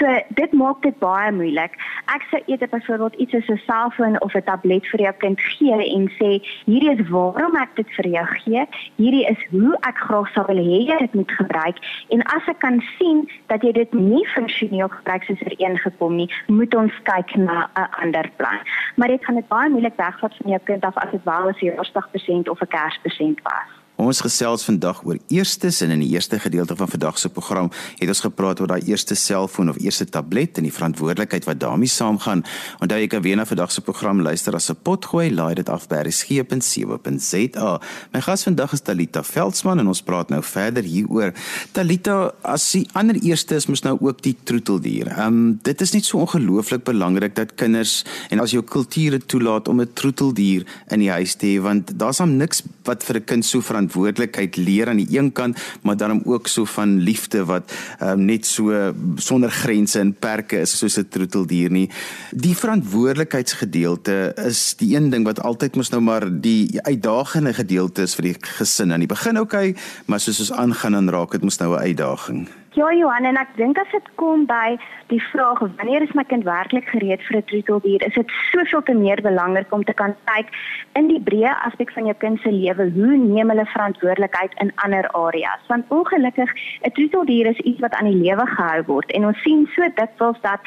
So 0.01 0.07
dit 0.35 0.53
maak 0.53 0.83
dit 0.83 0.99
baie 0.99 1.31
moeilik. 1.33 1.79
Ek 2.11 2.27
sou 2.31 2.43
eerder 2.47 2.69
byvoorbeeld 2.69 3.15
iets 3.15 3.31
soos 3.31 3.49
'n 3.49 3.63
selfoon 3.67 4.21
of 4.23 4.35
'n 4.35 4.43
tablet 4.43 4.87
vir 4.87 5.01
jou 5.01 5.15
kind 5.19 5.41
gee 5.41 5.79
en 5.97 6.11
sê, 6.19 6.43
hierdie 6.67 6.99
is 6.99 7.09
waarom 7.09 7.55
ek 7.55 7.77
dit 7.77 7.91
vir 7.95 8.07
jou 8.07 8.27
gee, 8.27 8.67
hierdie 8.97 9.27
is 9.31 9.39
hoe 9.51 9.77
ek 9.87 9.97
graag 9.99 10.29
sou 10.35 10.45
wil 10.47 10.57
hê 10.59 10.83
jy 10.91 10.99
dit 10.99 11.15
moet 11.15 11.31
gebruik 11.31 11.79
en 12.09 12.23
as 12.23 12.49
ek 12.49 12.59
kan 12.59 12.83
sien 12.99 13.29
dat 13.47 13.63
jy 13.63 13.73
dit 13.73 14.00
nie 14.01 14.27
funksioneel 14.29 14.89
gebruik 14.89 15.23
soos 15.23 15.41
er 15.41 15.55
een 15.57 15.79
gekom 15.79 16.15
nie, 16.15 16.31
moet 16.47 16.75
ons 16.75 16.93
kyk 17.03 17.35
na 17.35 17.71
'n 17.75 17.89
ander 18.03 18.31
plan. 18.37 18.59
Maar 18.97 19.09
dit 19.09 19.25
gaan 19.25 19.35
dit 19.35 19.49
baie 19.49 19.71
moeilik 19.71 19.97
wegvat 19.97 20.37
van 20.37 20.51
jou 20.51 20.61
kind 20.65 20.85
af 20.85 20.97
as 20.97 21.11
dit 21.11 21.25
wel 21.25 21.49
'n 21.49 21.55
verjaarsdagpresent 21.55 22.49
of 22.49 22.61
'n 22.61 22.67
kerspresent 22.67 23.41
was. 23.43 23.80
Ons 24.01 24.23
gesels 24.25 24.63
vandag 24.65 25.03
oor 25.05 25.19
eerstes 25.29 25.83
en 25.85 25.91
in 25.93 26.01
die 26.01 26.15
eerste 26.15 26.39
gedeelte 26.41 26.73
van 26.77 26.89
vandag 26.89 27.19
se 27.21 27.29
program 27.29 27.69
het 27.99 28.09
ons 28.09 28.23
gepraat 28.25 28.61
oor 28.63 28.71
daai 28.71 28.87
eerste 28.89 29.15
selfoon 29.19 29.69
of 29.69 29.81
eerste 29.83 30.07
tablet 30.09 30.57
en 30.57 30.65
die 30.65 30.73
verantwoordelikheid 30.73 31.45
wat 31.45 31.61
daarmee 31.61 31.91
saamgaan. 31.93 32.41
Onthou 32.81 32.97
jy 32.97 33.11
kan 33.13 33.21
weer 33.23 33.37
na 33.37 33.45
vandag 33.45 33.75
se 33.75 33.85
program 33.85 34.23
luister 34.25 34.57
as 34.57 34.71
'n 34.71 34.79
potgooi, 34.83 35.29
laai 35.35 35.55
dit 35.55 35.69
af 35.69 35.87
by 35.89 36.01
resgep.co.za. 36.09 37.81
My 38.13 38.21
gas 38.21 38.43
vandag 38.43 38.73
is 38.73 38.81
Talita 38.81 39.23
Veldsmann 39.23 39.79
en 39.79 39.87
ons 39.87 40.03
praat 40.03 40.31
nou 40.31 40.43
verder 40.43 40.83
hieroor. 40.83 41.33
Talita, 41.73 42.33
as 42.43 42.73
die 42.73 42.89
ander 42.93 43.17
eerste 43.23 43.55
is 43.55 43.67
mos 43.67 43.83
nou 43.83 43.99
ook 44.01 44.23
die 44.23 44.37
troeteldier. 44.45 45.09
Ehm 45.09 45.27
um, 45.27 45.59
dit 45.63 45.81
is 45.81 45.93
net 45.93 46.05
so 46.05 46.19
ongelooflik 46.19 46.85
belangrik 46.85 47.35
dat 47.35 47.55
kinders 47.55 48.05
en 48.31 48.41
as 48.41 48.51
jou 48.51 48.63
kulture 48.63 49.19
toelaat 49.19 49.69
om 49.69 49.81
'n 49.81 49.93
troeteldier 49.93 50.65
in 50.89 51.01
die 51.01 51.11
huis 51.11 51.35
te 51.35 51.47
hê 51.47 51.61
want 51.61 51.99
daar's 51.99 52.19
hom 52.19 52.37
niks 52.37 52.63
wat 52.85 53.05
vir 53.05 53.17
'n 53.17 53.25
kind 53.25 53.45
so 53.45 53.61
verantwoordelikheid 53.91 54.57
leer 54.57 54.89
aan 54.89 55.01
die 55.03 55.19
een 55.19 55.33
kant, 55.33 55.59
maar 55.83 55.97
dan 55.97 56.23
ook 56.25 56.47
so 56.47 56.65
van 56.65 56.99
liefde 56.99 57.45
wat 57.45 57.73
um, 58.03 58.25
net 58.25 58.47
so 58.47 58.93
sonder 59.17 59.51
grense 59.51 59.99
en 59.99 60.15
perke 60.15 60.61
is 60.61 60.79
soos 60.79 60.99
'n 60.99 61.09
troeteldier 61.09 61.71
nie. 61.71 61.91
Die 62.31 62.55
verantwoordelikheidsgedeelte 62.57 64.33
is 64.47 64.75
die 64.77 64.97
een 64.97 65.11
ding 65.11 65.25
wat 65.25 65.43
altyd 65.43 65.77
mos 65.77 65.91
nou 65.91 66.03
maar 66.03 66.41
die 66.41 66.81
uitdagende 66.83 67.55
gedeelte 67.55 68.03
is 68.03 68.15
vir 68.15 68.23
die 68.23 68.37
gesin 68.41 68.93
aan 68.93 69.01
die 69.01 69.09
begin, 69.09 69.39
okay, 69.39 69.75
maar 70.07 70.21
soos 70.21 70.41
ons 70.41 70.53
aangaan 70.53 70.93
dan 70.93 71.09
raak 71.09 71.31
dit 71.33 71.43
mos 71.43 71.59
nou 71.59 71.75
'n 71.75 71.83
uitdaging. 71.83 72.49
Ja 72.73 72.95
Johan 72.95 73.25
en 73.25 73.37
ek 73.37 73.57
dink 73.57 73.79
as 73.79 73.91
dit 73.91 74.09
kom 74.15 74.47
by 74.47 74.79
die 75.11 75.23
vraag 75.23 75.59
wanneer 75.61 76.03
is 76.03 76.13
my 76.15 76.25
kind 76.25 76.45
werklik 76.47 76.87
gereed 76.89 77.23
vir 77.27 77.37
'n 77.37 77.45
troeteldier, 77.51 78.03
is 78.07 78.15
dit 78.15 78.31
soveel 78.53 78.83
te 78.83 78.95
meer 78.95 79.21
belangrik 79.23 79.73
om 79.73 79.85
te 79.85 79.93
kan 79.93 80.15
kyk 80.25 80.49
in 80.95 81.09
die 81.09 81.21
breë 81.21 81.55
aspek 81.67 81.93
van 81.93 82.07
jou 82.07 82.15
kind 82.15 82.41
se 82.41 82.51
lewe, 82.51 82.91
hoe 82.95 83.17
neem 83.17 83.51
hulle 83.51 83.67
verantwoordelikheid 83.67 84.53
in 84.63 84.73
ander 84.85 85.09
areas? 85.11 85.61
Want 85.69 85.85
ongelukkig 85.89 86.51
'n 86.83 86.93
troeteldier 86.93 87.47
is 87.47 87.59
iets 87.59 87.81
wat 87.81 87.95
aan 87.95 88.11
die 88.11 88.23
lewe 88.23 88.47
gehou 88.47 88.83
word 88.87 89.11
en 89.11 89.27
ons 89.27 89.43
sien 89.43 89.67
so 89.75 89.83
dikwels 89.95 90.41
dat 90.41 90.61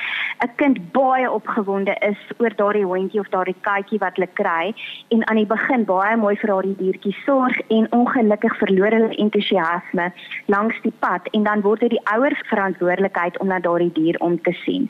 'n 0.44 0.52
kind 0.56 0.92
baie 0.92 1.32
opgewonde 1.32 1.96
is 2.00 2.20
oor 2.38 2.56
daardie 2.56 2.86
hondjie 2.86 3.20
of 3.20 3.30
daardie 3.30 3.62
katjie 3.62 4.00
wat 4.00 4.16
hulle 4.16 4.30
kry 4.34 4.74
en 5.10 5.28
aan 5.30 5.36
die 5.36 5.46
begin 5.46 5.86
baie 5.86 6.18
mooi 6.18 6.36
vir 6.36 6.50
daardie 6.50 6.76
diertjie 6.78 7.16
sorg 7.26 7.60
en 7.68 7.88
ongelukkig 7.92 8.58
verloor 8.58 8.92
hulle 8.92 9.16
entoesiasme 9.16 10.12
langs 10.46 10.82
die 10.82 10.94
pad 11.00 11.28
en 11.32 11.44
dan 11.44 11.62
word 11.62 11.80
dit 11.80 11.90
die 11.90 12.06
ouer 12.16 12.36
verantwoordelikheid 12.50 13.40
om 13.40 13.48
na 13.48 13.60
daardie 13.60 13.92
dier 13.94 14.20
om 14.20 14.33
te 14.42 14.54
sien. 14.63 14.90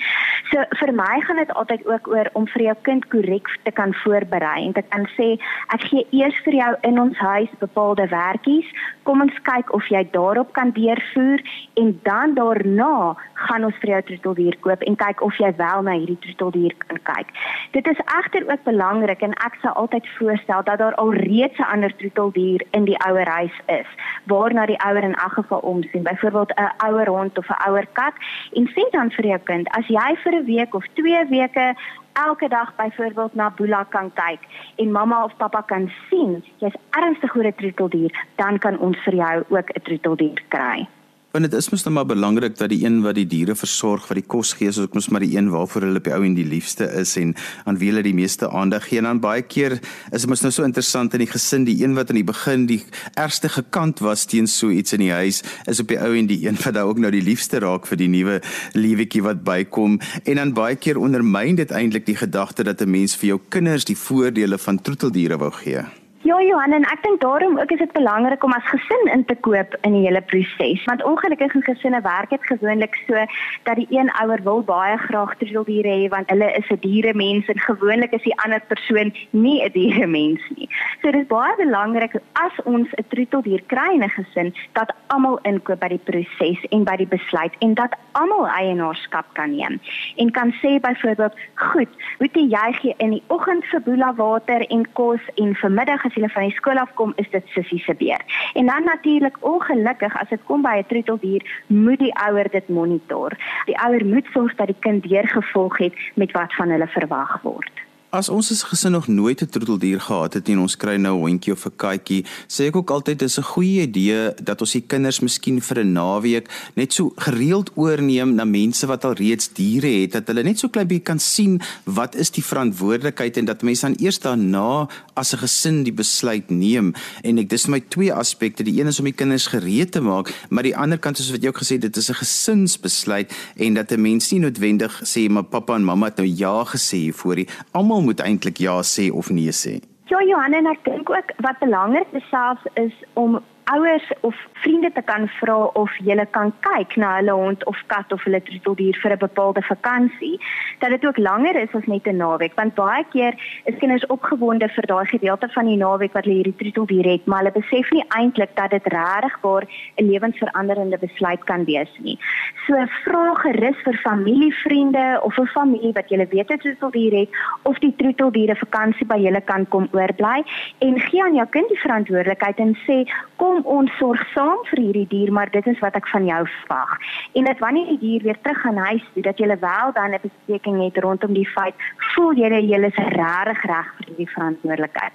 So 0.51 0.63
vir 0.79 0.93
my 0.93 1.21
gaan 1.25 1.41
dit 1.41 1.53
altyd 1.53 1.85
ook 1.88 2.07
oor 2.07 2.29
om 2.33 2.47
vir 2.47 2.62
jou 2.62 2.75
kind 2.81 3.07
korrek 3.09 3.47
te 3.63 3.71
kan 3.71 3.93
voorberei 4.03 4.65
en 4.65 4.73
te 4.73 4.83
kan 4.89 5.07
sê 5.17 5.33
ek 5.75 5.88
gee 5.89 6.07
eers 6.12 6.38
vir 6.45 6.53
jou 6.53 6.71
in 6.89 7.00
ons 7.00 7.17
huis 7.17 7.50
bepaalde 7.59 8.07
werkies. 8.07 8.67
Kom 9.03 9.21
ons 9.21 9.39
kyk 9.43 9.73
of 9.73 9.88
jy 9.91 10.03
daarop 10.12 10.53
kan 10.53 10.71
deurvoer 10.71 11.41
en 11.81 12.00
dan 12.03 12.35
daarna 12.38 13.15
gaan 13.33 13.65
ons 13.67 13.79
vir 13.81 13.95
jou 13.95 14.01
troeteldier 14.09 14.57
koop 14.65 14.83
en 14.88 14.95
kyk 14.95 15.21
of 15.21 15.38
jy 15.41 15.51
wel 15.57 15.81
na 15.88 15.97
hierdie 15.97 16.19
troeteldier 16.25 16.75
kan 16.88 17.01
kyk. 17.09 17.33
Dit 17.71 17.88
is 17.88 18.03
egter 18.19 18.47
ook 18.51 18.63
belangrik 18.63 19.21
en 19.25 19.35
ek 19.45 19.57
sal 19.62 19.75
altyd 19.83 20.07
voorstel 20.17 20.63
dat 20.63 20.79
daar 20.79 20.95
alreeds 20.95 21.57
'n 21.59 21.71
ander 21.73 21.95
troeteldier 21.95 22.62
in 22.71 22.85
die 22.85 23.00
ouer 23.07 23.27
huis 23.27 23.57
is 23.67 23.89
waarna 24.25 24.65
die 24.65 24.79
ouer 24.85 25.03
in 25.03 25.15
elk 25.15 25.33
geval 25.33 25.59
omsien. 25.59 26.03
Byvoorbeeld 26.03 26.53
'n 26.55 26.71
ouer 26.88 27.07
hond 27.07 27.38
of 27.38 27.50
'n 27.50 27.69
ouer 27.69 27.88
kat 27.93 28.13
en 28.53 28.67
sê 28.67 28.89
dan 28.91 29.12
vir 29.12 29.25
jou 29.33 29.41
kind 29.49 29.69
as 29.79 29.91
jy 29.97 30.09
vir 30.23 30.33
'n 30.39 30.45
week 30.45 30.73
of 30.79 30.85
2 31.01 31.27
weke 31.29 31.67
elke 32.13 32.47
dag 32.47 32.73
byvoorbeeld 32.77 33.35
na 33.35 33.49
Boela 33.49 33.83
kan 33.89 34.11
kyk 34.13 34.41
en 34.77 34.91
mamma 34.91 35.23
of 35.23 35.37
pappa 35.37 35.61
kan 35.61 35.91
sien 36.09 36.43
jy's 36.61 36.77
ernstig 36.89 37.35
oor 37.35 37.47
'n 37.47 37.59
troeteldier, 37.61 38.11
dan 38.35 38.59
kan 38.59 38.79
ons 38.79 38.97
vir 39.05 39.15
jou 39.15 39.37
ook 39.49 39.69
'n 39.69 39.81
troeteldier 39.81 40.41
kry. 40.49 40.87
Want 41.33 41.47
dit 41.49 41.55
is 41.57 41.71
mos 41.73 41.81
nou 41.81 41.95
maar 41.95 42.05
belangrik 42.05 42.59
dat 42.59 42.69
die 42.69 42.83
een 42.83 42.99
wat 43.01 43.15
die 43.17 43.25
diere 43.25 43.55
versorg, 43.57 44.03
wat 44.05 44.19
die 44.19 44.27
kos 44.29 44.51
gee, 44.53 44.69
is 44.69 44.77
ook 44.77 44.93
mos 44.93 45.07
maar 45.09 45.23
die 45.23 45.31
een 45.33 45.47
waarvoor 45.49 45.87
hulle 45.87 45.97
op 45.97 46.05
die 46.05 46.11
ou 46.13 46.19
en 46.27 46.35
die 46.37 46.45
liefste 46.45 46.85
is 47.01 47.15
en 47.17 47.31
aan 47.65 47.79
wie 47.81 47.89
hulle 47.89 48.03
die 48.05 48.13
meeste 48.13 48.51
aandag 48.53 48.85
gee. 48.85 48.99
En 49.01 49.07
dan 49.09 49.21
baie 49.23 49.41
keer 49.41 49.79
is 50.11 50.27
dit 50.27 50.29
mos 50.29 50.43
nou 50.45 50.51
so 50.53 50.61
interessant 50.61 51.17
in 51.17 51.23
die 51.23 51.29
gesin, 51.31 51.65
die 51.65 51.79
een 51.79 51.97
wat 51.97 52.13
aan 52.13 52.19
die 52.19 52.27
begin 52.27 52.67
die 52.69 52.77
ergste 53.17 53.49
gekant 53.49 54.03
was 54.05 54.27
teen 54.29 54.45
so 54.45 54.69
iets 54.69 54.93
in 54.93 55.01
die 55.07 55.09
huis, 55.09 55.41
is 55.65 55.81
op 55.81 55.89
die 55.89 55.97
ou 55.97 56.11
en 56.19 56.29
die 56.29 56.37
een 56.45 56.61
wat 56.61 56.77
daai 56.77 56.85
ook 56.91 57.01
nou 57.01 57.09
die 57.17 57.25
liefste 57.25 57.63
raak 57.65 57.89
vir 57.89 58.03
die 58.03 58.11
nuwe 58.13 58.37
liewetjie 58.77 59.25
wat 59.25 59.41
bykom. 59.41 59.97
En 60.29 60.37
dan 60.37 60.53
baie 60.53 60.77
keer 60.77 61.01
ondermyn 61.01 61.57
dit 61.57 61.73
eintlik 61.73 62.05
die 62.05 62.19
gedagte 62.21 62.69
dat 62.69 62.85
'n 62.85 62.93
mens 62.93 63.17
vir 63.17 63.33
jou 63.33 63.41
kinders 63.49 63.89
die 63.89 63.97
voordele 63.97 64.61
van 64.61 64.81
troeteldiere 64.81 65.41
wou 65.41 65.49
gee. 65.49 65.81
Ja 66.23 66.37
Johan 66.39 66.71
en 66.71 66.85
ek 66.87 67.01
dink 67.03 67.19
daarom 67.19 67.57
ook 67.59 67.71
is 67.75 67.81
dit 67.81 67.91
belangrik 67.91 68.43
om 68.47 68.53
as 68.55 68.63
gesin 68.71 69.09
in 69.11 69.25
te 69.27 69.35
koop 69.43 69.73
in 69.83 69.91
die 69.91 70.05
hele 70.05 70.21
proses 70.23 70.83
want 70.87 71.01
ongelukkig 71.03 71.55
in 71.59 71.65
gesinne 71.65 71.99
werk 72.05 72.29
dit 72.31 72.45
gewoonlik 72.47 72.95
so 73.07 73.25
dat 73.67 73.75
die 73.75 73.87
een 73.91 74.07
ouer 74.21 74.39
wil 74.45 74.63
baie 74.63 74.95
graag 75.01 75.33
troeteldiere 75.41 75.91
hê 75.91 76.05
want 76.13 76.31
hulle 76.31 76.47
is 76.55 76.69
'n 76.71 76.79
dieremens 76.79 77.49
en 77.51 77.59
gewoonlik 77.59 78.15
is 78.15 78.23
die 78.23 78.37
ander 78.45 78.61
persoon 78.71 79.11
nie 79.31 79.65
'n 79.65 79.71
dieremens 79.73 80.43
nie. 80.55 80.69
So 81.01 81.11
dit 81.11 81.21
is 81.21 81.27
baie 81.27 81.55
belangrik 81.57 82.15
as 82.33 82.55
ons 82.63 82.87
'n 82.95 83.05
troeteldier 83.09 83.61
kry 83.67 83.91
in 83.93 84.03
'n 84.03 84.15
gesin 84.15 84.53
dat 84.73 84.95
almal 85.07 85.39
inkoop 85.43 85.79
by 85.79 85.87
die 85.87 86.05
proses 86.07 86.59
en 86.69 86.83
by 86.83 86.95
die 86.95 87.07
besluit 87.07 87.53
en 87.59 87.73
dat 87.73 87.95
almal 88.13 88.47
eienaarskap 88.47 89.25
kan 89.33 89.51
neem 89.51 89.79
en 90.15 90.31
kan 90.31 90.53
sê 90.61 90.79
byvoorbeeld 90.79 91.35
goed, 91.55 91.89
moet 92.19 92.33
jy 92.33 92.71
gee 92.79 92.95
in 92.97 93.09
die 93.09 93.23
oggend 93.27 93.65
vir 93.65 93.81
boela 93.81 94.13
water 94.15 94.61
en 94.69 94.87
kos 94.93 95.21
en 95.35 95.55
vir 95.55 95.71
middag 95.71 96.12
as 96.13 96.20
hulle 96.22 96.29
van 96.29 96.50
die 96.50 96.58
skool 96.58 96.77
af 96.77 96.93
kom, 96.93 97.13
is 97.17 97.29
dit 97.34 97.48
sussie 97.55 97.79
se 97.82 97.93
beurt. 97.98 98.25
En 98.53 98.65
dan 98.70 98.86
natuurlik 98.86 99.38
ongelukkig 99.41 100.17
as 100.22 100.29
dit 100.29 100.41
kom 100.46 100.62
by 100.62 100.77
'n 100.77 100.86
troeteldier, 100.88 101.41
moet 101.67 102.00
die 102.00 102.13
ouer 102.27 102.50
dit 102.50 102.67
monitor. 102.70 103.32
Die 103.65 103.77
ouer 103.77 104.05
moet 104.05 104.25
sorg 104.34 104.55
dat 104.55 104.67
die 104.67 104.79
kind 104.79 105.03
deurgevolg 105.03 105.77
het 105.77 105.93
met 106.15 106.32
wat 106.32 106.53
van 106.53 106.70
hulle 106.70 106.88
verwag 106.88 107.41
word. 107.41 107.72
As 108.13 108.27
ons 108.29 108.51
as 108.53 108.60
gesin 108.70 108.91
nog 108.93 109.08
nooit 109.08 109.41
'n 109.41 109.50
troeteldier 109.50 110.01
gehad 110.01 110.34
het 110.34 110.50
en 110.50 110.60
ons 110.60 110.77
kry 110.77 110.96
nou 110.96 111.17
'n 111.17 111.25
hondjie 111.25 111.53
of 111.53 111.65
'n 111.65 111.75
katjie, 111.75 112.25
sê 112.48 112.65
ek 112.70 112.75
ook 112.75 112.89
altyd 112.89 113.20
dis 113.20 113.39
'n 113.39 113.43
goeie 113.43 113.82
idee 113.82 114.34
dat 114.43 114.62
ons 114.62 114.72
die 114.72 114.84
kinders 114.88 115.20
miskien 115.20 115.62
vir 115.62 115.79
'n 115.79 115.91
naweek 115.91 116.48
net 116.75 116.93
so 116.93 117.12
gereeld 117.15 117.72
oorneem 117.75 118.36
na 118.36 118.46
mense 118.46 118.86
wat 118.86 119.05
al 119.05 119.13
reeds 119.13 119.50
diere 119.53 120.01
het, 120.01 120.12
dat 120.12 120.27
hulle 120.27 120.43
net 120.43 120.60
so 120.60 120.67
klein 120.70 120.88
bietjie 120.88 121.03
kan 121.03 121.20
sien 121.20 121.62
wat 121.86 122.15
is 122.15 122.29
die 122.29 122.43
verantwoordelikheid 122.43 123.38
en 123.38 123.46
dat 123.46 123.63
mense 123.63 123.82
dan 123.82 123.96
eers 124.00 124.20
daarna 124.20 124.88
as 125.15 125.34
'n 125.34 125.38
gesin 125.38 125.84
die 125.84 125.93
besluit 125.93 126.50
neem. 126.50 126.93
En 127.24 127.38
ek 127.38 127.50
dis 127.50 127.65
my 127.67 127.79
twee 127.79 128.13
aspekte. 128.13 128.63
Die 128.63 128.79
een 128.79 128.88
is 128.88 129.00
om 129.00 129.05
die 129.05 129.13
kinders 129.13 129.48
gereed 129.48 129.91
te 129.91 130.01
maak, 130.01 130.34
maar 130.50 130.63
die 130.63 130.77
ander 130.77 131.00
kant 131.00 131.20
is 131.20 131.32
wat 131.32 131.41
jy 131.41 131.48
ook 131.48 131.58
gesê 131.58 131.74
het, 131.74 131.82
dit 131.82 131.98
is 131.98 132.10
'n 132.10 132.13
gesinsbesluit 132.13 133.34
en 133.55 133.74
dat 133.74 133.91
'n 133.91 134.01
mens 134.01 134.32
nie 134.32 134.39
noodwendig 134.39 135.01
sê 135.03 135.29
maar 135.29 135.43
pappa 135.43 135.75
en 135.75 135.84
mamma 135.84 136.05
het 136.05 136.17
nou 136.17 136.27
ja 136.27 136.63
gesê 136.63 136.98
hiervoor 136.98 137.36
nie. 137.36 137.48
Almal 137.72 138.02
moet 138.03 138.22
eintlik 138.24 138.60
ja 138.62 138.81
sê 138.83 139.10
of 139.12 139.29
nee 139.29 139.51
sê. 139.51 139.79
Ja 140.12 140.19
Johanna, 140.22 140.62
ek 140.72 140.83
dink 140.86 141.10
ook 141.10 141.31
wat 141.45 141.60
belangrik 141.63 142.12
is 142.13 142.25
selfs 142.29 142.67
is 142.75 142.95
om 143.19 143.39
ouers 143.63 144.12
of 144.22 144.36
vriende 144.53 144.91
te 144.91 145.01
kan 145.01 145.27
vra 145.39 145.58
of 145.74 145.91
hulle 145.98 146.25
kan 146.32 146.53
kyk 146.60 146.96
na 146.96 147.15
hulle 147.17 147.32
hond 147.32 147.65
of 147.65 147.77
kat 147.88 148.12
of 148.12 148.24
hulle 148.27 148.41
troeteldier 148.41 148.98
vir 149.01 149.12
'n 149.12 149.24
bepaalde 149.27 149.62
vakansie 149.62 150.38
dat 150.79 150.89
dit 150.89 151.05
ook 151.05 151.17
langer 151.17 151.55
is 151.55 151.74
as 151.74 151.86
net 151.86 152.08
'n 152.08 152.17
naweek 152.17 152.55
want 152.55 152.75
baie 152.75 153.05
keer 153.13 153.34
is 153.65 153.79
kinders 153.79 154.05
opgewonde 154.08 154.67
vir 154.75 154.86
daai 154.93 155.05
gedeelte 155.05 155.48
van 155.55 155.65
die 155.65 155.77
naweek 155.77 156.13
wat 156.13 156.25
hulle 156.25 156.36
hierdie 156.41 156.62
troeteldier 156.62 157.12
het 157.12 157.25
maar 157.25 157.43
hulle 157.43 157.60
besef 157.60 157.91
nie 157.91 158.05
eintlik 158.08 158.55
dat 158.55 158.72
dit 158.72 158.88
regtig 158.88 159.38
waar 159.41 159.65
'n 159.98 160.05
lewensveranderende 160.12 160.98
besluit 160.98 161.43
kan 161.43 161.65
wees 161.65 161.91
nie. 162.00 162.17
So 162.65 162.74
vra 163.03 163.34
gerus 163.43 163.79
vir 163.86 163.98
familievriende 164.08 165.20
of 165.24 165.38
'n 165.38 165.48
familie 165.58 165.93
wat 165.93 166.10
julle 166.10 166.27
weet 166.27 166.50
'n 166.51 166.58
troeteldier 166.58 167.13
het 167.20 167.29
of 167.63 167.79
die 167.79 167.96
troeteldiere 167.96 168.55
vakansie 168.55 169.05
by 169.05 169.20
julle 169.25 169.41
kan 169.41 169.67
kom 169.67 169.88
oorbly 169.91 170.43
en 170.79 171.00
gee 171.00 171.24
aan 171.24 171.36
jou 171.36 171.48
kind 171.48 171.67
die 171.70 171.84
verantwoordelikheid 171.86 172.58
en 172.58 172.77
sê 172.88 172.98
kom 173.36 173.52
kom 173.53 173.67
ons 173.69 173.91
sorg 174.00 174.22
saam 174.33 174.62
vir 174.72 174.81
hierdie 174.81 175.07
dier, 175.12 175.31
maar 175.33 175.50
dit 175.53 175.65
is 175.69 175.79
wat 175.83 175.95
ek 176.00 176.07
van 176.10 176.25
jou 176.25 176.39
verwag. 176.50 176.93
En 177.38 177.45
dat 177.45 177.60
wanneer 177.62 177.91
die 177.91 178.00
dier 178.01 178.25
weer 178.25 178.39
terug 178.41 178.62
gaan 178.63 178.79
huis 178.88 179.03
toe, 179.13 179.24
dat 179.27 179.38
jy 179.38 179.48
wel 179.48 179.93
dan 179.93 180.13
'n 180.13 180.22
bespreking 180.24 180.81
het 180.81 180.98
rondom 181.03 181.33
die 181.33 181.48
feit, 181.48 181.75
voel 182.13 182.33
jy 182.33 182.50
jy 182.50 182.79
is 182.83 182.95
regtig 182.95 183.62
reg 183.69 183.88
vir 183.98 184.05
hierdie 184.07 184.29
verantwoordelikheid. 184.36 185.13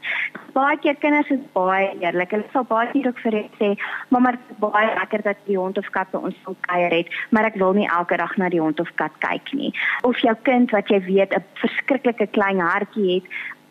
Baie 0.53 0.79
keer 0.79 0.97
kinders 0.97 1.31
is 1.31 1.41
baie 1.53 1.91
eerlik. 2.01 2.31
Hulle 2.31 2.45
sal 2.53 2.65
baie 2.65 2.91
keer 2.93 3.09
ook 3.09 3.19
vir 3.19 3.33
hulle 3.33 3.51
sê, 3.59 3.79
"Mamma, 4.09 4.31
dit 4.31 4.41
is 4.51 4.57
baie 4.59 4.95
lekker 4.95 5.23
dat 5.23 5.37
die 5.47 5.59
hond 5.59 5.79
of 5.79 5.91
kat 5.91 6.11
by 6.11 6.19
ons 6.19 6.37
wil 6.45 6.57
kuier 6.61 6.91
het, 6.91 7.09
maar 7.31 7.45
ek 7.45 7.55
wil 7.55 7.73
nie 7.73 7.89
elke 7.89 8.17
dag 8.17 8.37
na 8.37 8.49
die 8.49 8.61
hond 8.61 8.81
of 8.81 8.95
kat 8.95 9.13
kyk 9.19 9.53
nie." 9.53 9.73
Of 10.03 10.19
jou 10.19 10.35
kind 10.43 10.71
wat 10.71 10.89
jy 10.89 11.01
weet 11.01 11.35
'n 11.35 11.45
verskriklike 11.55 12.27
klein 12.31 12.61
hartjie 12.61 13.15
het, 13.15 13.25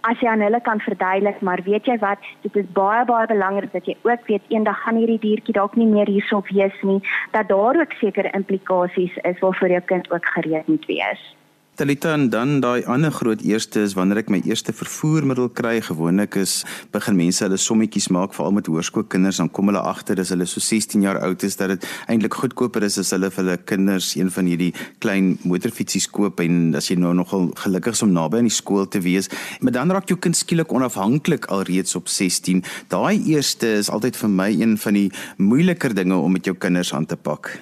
as 0.09 0.19
jy 0.23 0.29
aan 0.31 0.43
hulle 0.45 0.61
kan 0.63 0.79
verduidelik, 0.79 1.41
maar 1.41 1.63
weet 1.65 1.87
jy 1.89 1.97
wat, 2.03 2.23
dit 2.45 2.55
is 2.55 2.69
baie 2.75 3.03
baie 3.05 3.27
belangrik 3.27 3.73
dat 3.73 3.87
jy 3.89 3.97
ook 4.07 4.27
weet 4.31 4.53
eendag 4.53 4.79
gaan 4.83 4.99
hierdie 5.01 5.19
diertjie 5.23 5.55
dalk 5.57 5.75
nie 5.75 5.89
meer 5.89 6.07
hierso 6.07 6.41
wees 6.51 6.77
nie, 6.81 7.01
dat 7.35 7.49
daar 7.51 7.79
ook 7.81 7.97
sekere 7.99 8.31
implikasies 8.37 9.17
is 9.23 9.43
waarvoor 9.43 9.75
jou 9.75 9.83
kind 9.91 10.11
ook 10.11 10.31
gereed 10.37 10.67
moet 10.67 10.85
wees. 10.85 11.36
Talita 11.77 12.13
en 12.13 12.29
dan 12.33 12.55
daai 12.57 12.87
ander 12.89 13.11
groot 13.13 13.41
eerste 13.45 13.83
is 13.85 13.91
wanneer 13.93 14.23
ek 14.23 14.31
my 14.33 14.39
eerste 14.49 14.73
vervoermiddel 14.73 15.51
kry, 15.53 15.75
gewoonlik 15.85 16.33
is 16.41 16.63
begin 16.89 17.13
mense 17.19 17.43
hulle 17.45 17.59
sommetjies 17.61 18.07
maak 18.15 18.33
veral 18.33 18.55
met 18.55 18.65
hoërskoolkinders 18.65 19.37
dan 19.43 19.51
kom 19.53 19.69
hulle 19.69 19.83
agter 19.85 20.17
as 20.23 20.31
hulle 20.33 20.47
so 20.49 20.57
16 20.57 21.05
jaar 21.05 21.19
oud 21.27 21.45
is 21.45 21.59
dat 21.59 21.75
dit 21.75 21.85
eintlik 22.09 22.39
goedkoper 22.39 22.87
is 22.87 22.97
as 22.97 23.13
hulle 23.13 23.29
vir 23.29 23.43
hulle 23.43 23.59
kinders 23.69 24.09
een 24.17 24.33
van 24.33 24.49
hierdie 24.49 24.71
klein 25.05 25.29
motorfietsies 25.45 26.09
koop 26.17 26.41
en 26.41 26.73
as 26.81 26.89
jy 26.89 26.97
nou 26.97 27.13
nogal 27.21 27.51
gelukkig 27.61 27.93
is 27.93 28.03
om 28.07 28.17
naby 28.17 28.41
aan 28.41 28.49
die 28.49 28.57
skool 28.57 28.89
te 28.89 29.03
wees, 29.05 29.29
maar 29.61 29.77
dan 29.77 29.93
raak 29.93 30.09
jou 30.09 30.17
kind 30.17 30.41
skielik 30.41 30.73
onafhanklik 30.73 31.45
alreeds 31.53 31.93
op 32.01 32.09
16. 32.09 32.65
Daai 32.89 33.21
eerste 33.35 33.75
is 33.83 33.93
altyd 33.93 34.17
vir 34.17 34.33
my 34.41 34.49
een 34.49 34.79
van 34.81 34.97
die 34.97 35.07
moeiliker 35.37 35.93
dinge 35.93 36.17
om 36.17 36.39
met 36.41 36.49
jou 36.49 36.57
kinders 36.57 36.95
aan 36.97 37.05
te 37.05 37.21
pak. 37.21 37.53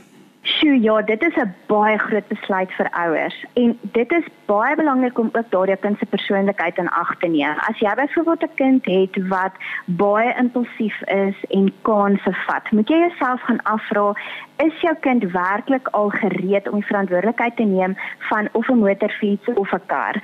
Sjoe, 0.45 0.77
ja, 0.81 1.01
dit 1.01 1.23
is 1.23 1.35
'n 1.35 1.53
baie 1.65 1.97
groot 1.97 2.27
besluit 2.27 2.71
vir 2.77 2.89
ouers 2.91 3.45
en 3.53 3.79
dit 3.81 4.11
is 4.11 4.25
baie 4.45 4.75
belangrik 4.75 5.17
om 5.17 5.29
ook 5.33 5.49
daardie 5.49 5.77
kind 5.77 5.97
se 5.97 6.05
persoonlikheid 6.05 6.77
in 6.77 6.89
ag 6.89 7.15
te 7.19 7.27
neem. 7.27 7.57
As 7.69 7.79
jy 7.79 7.93
byvoorbeeld 7.95 8.43
'n 8.43 8.55
kind 8.55 8.85
het 8.85 9.27
wat 9.27 9.53
baie 9.85 10.35
impulsief 10.37 11.01
is 11.01 11.35
en 11.49 11.73
kanse 11.81 12.33
vat, 12.45 12.71
moet 12.71 12.89
jy 12.89 12.97
jouself 12.97 13.41
gaan 13.41 13.63
afvra, 13.63 14.13
is 14.57 14.81
jou 14.81 14.95
kind 14.99 15.23
werklik 15.31 15.87
al 15.87 16.09
gereed 16.09 16.69
om 16.69 16.79
die 16.79 16.87
verantwoordelikheid 16.87 17.55
te 17.55 17.63
neem 17.63 17.97
van 18.19 18.49
of 18.51 18.69
'n 18.69 18.77
motorfiets 18.77 19.47
of 19.53 19.73
'n 19.73 19.85
kar? 19.85 20.15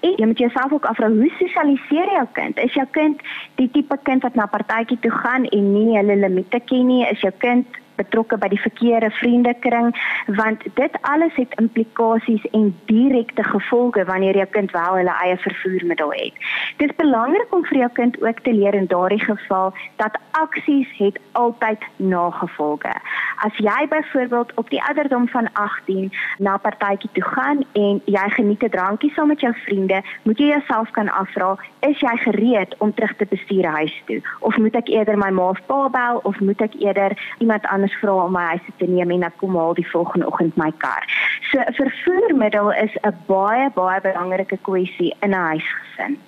En 0.00 0.12
jy 0.16 0.26
moet 0.26 0.38
jouself 0.38 0.72
ook 0.72 0.84
afvra, 0.84 1.08
hoe 1.08 1.32
sosialiseer 1.38 2.10
jou 2.12 2.26
kind? 2.32 2.58
Is 2.58 2.74
jou 2.74 2.86
kind 2.90 3.22
die 3.54 3.70
tipe 3.70 3.98
kind 4.02 4.22
wat 4.22 4.34
na 4.34 4.46
partytjie 4.46 4.98
toe 5.00 5.10
gaan 5.10 5.44
en 5.44 5.72
nie 5.72 5.96
hulle 5.96 6.16
limite 6.16 6.60
ken 6.64 6.86
nie? 6.86 7.06
Is 7.06 7.20
jou 7.20 7.32
kind 7.38 7.66
betrokke 7.98 8.38
by 8.40 8.48
die 8.52 8.60
verkeerde 8.62 9.10
vriendekring 9.20 9.90
want 10.38 10.64
dit 10.80 10.98
alles 11.10 11.34
het 11.34 11.54
implikasies 11.62 12.44
en 12.56 12.70
direkte 12.90 13.44
gevolge 13.44 14.04
wanneer 14.08 14.36
jou 14.40 14.46
kind 14.56 14.72
wel 14.76 14.98
hulle 15.00 15.14
eie 15.24 15.36
vervoermiddel 15.44 16.12
het. 16.12 16.34
Dit 16.78 16.90
is 16.90 16.96
belangrik 16.96 17.54
om 17.54 17.64
vir 17.70 17.78
jou 17.82 17.90
kind 18.00 18.20
ook 18.22 18.40
te 18.46 18.54
leer 18.54 18.74
in 18.74 18.86
daardie 18.86 19.22
geval 19.24 19.72
dat 20.02 20.18
aksies 20.30 20.90
het 20.98 21.18
altyd 21.32 21.84
nagevolge. 21.96 22.94
As 23.46 23.56
jy 23.56 23.86
byvoorbeeld 23.88 24.54
op 24.54 24.70
die 24.70 24.82
ouderdom 24.82 25.28
van 25.28 25.48
18 25.52 26.12
na 26.38 26.54
'n 26.54 26.60
partytjie 26.60 27.10
toe 27.12 27.24
gaan 27.24 27.64
en 27.72 28.02
jy 28.04 28.26
geniet 28.38 28.62
'n 28.62 28.70
drankie 28.70 29.12
saam 29.12 29.28
met 29.28 29.40
jou 29.40 29.54
vriende, 29.66 30.02
moet 30.22 30.38
jy 30.38 30.46
jouself 30.46 30.90
kan 30.90 31.08
afvra, 31.08 31.56
is 31.80 31.98
jy 32.00 32.16
gereed 32.16 32.74
om 32.78 32.94
terug 32.94 33.16
te 33.16 33.26
bestuur 33.30 33.64
huis 33.64 34.02
toe 34.06 34.20
of 34.40 34.56
moet 34.56 34.74
ek 34.74 34.88
eerder 34.88 35.18
my 35.18 35.30
ma 35.30 35.48
of 35.52 35.60
pa 35.66 35.88
bel 35.88 36.20
of 36.28 36.40
moet 36.40 36.60
ek 36.64 36.74
eerder 36.82 37.14
iemand 37.38 37.66
anders 37.66 37.87
vra 38.00 38.14
om 38.24 38.32
my 38.32 38.44
huis 38.52 38.60
te 38.76 38.86
neem 38.86 39.10
en 39.10 39.22
ek 39.22 39.36
kom 39.36 39.56
haal 39.56 39.74
die 39.74 39.90
volgende 39.90 40.26
oggend 40.26 40.56
my 40.56 40.70
kar. 40.84 41.04
So 41.50 41.58
'n 41.60 41.74
vervoermiddel 41.74 42.72
is 42.72 42.94
'n 43.02 43.14
baie 43.26 43.70
baie 43.74 44.00
belangrike 44.00 44.58
kwessie 44.62 45.14
in 45.20 45.34
'n 45.34 45.44
huisgesin. 45.50 46.18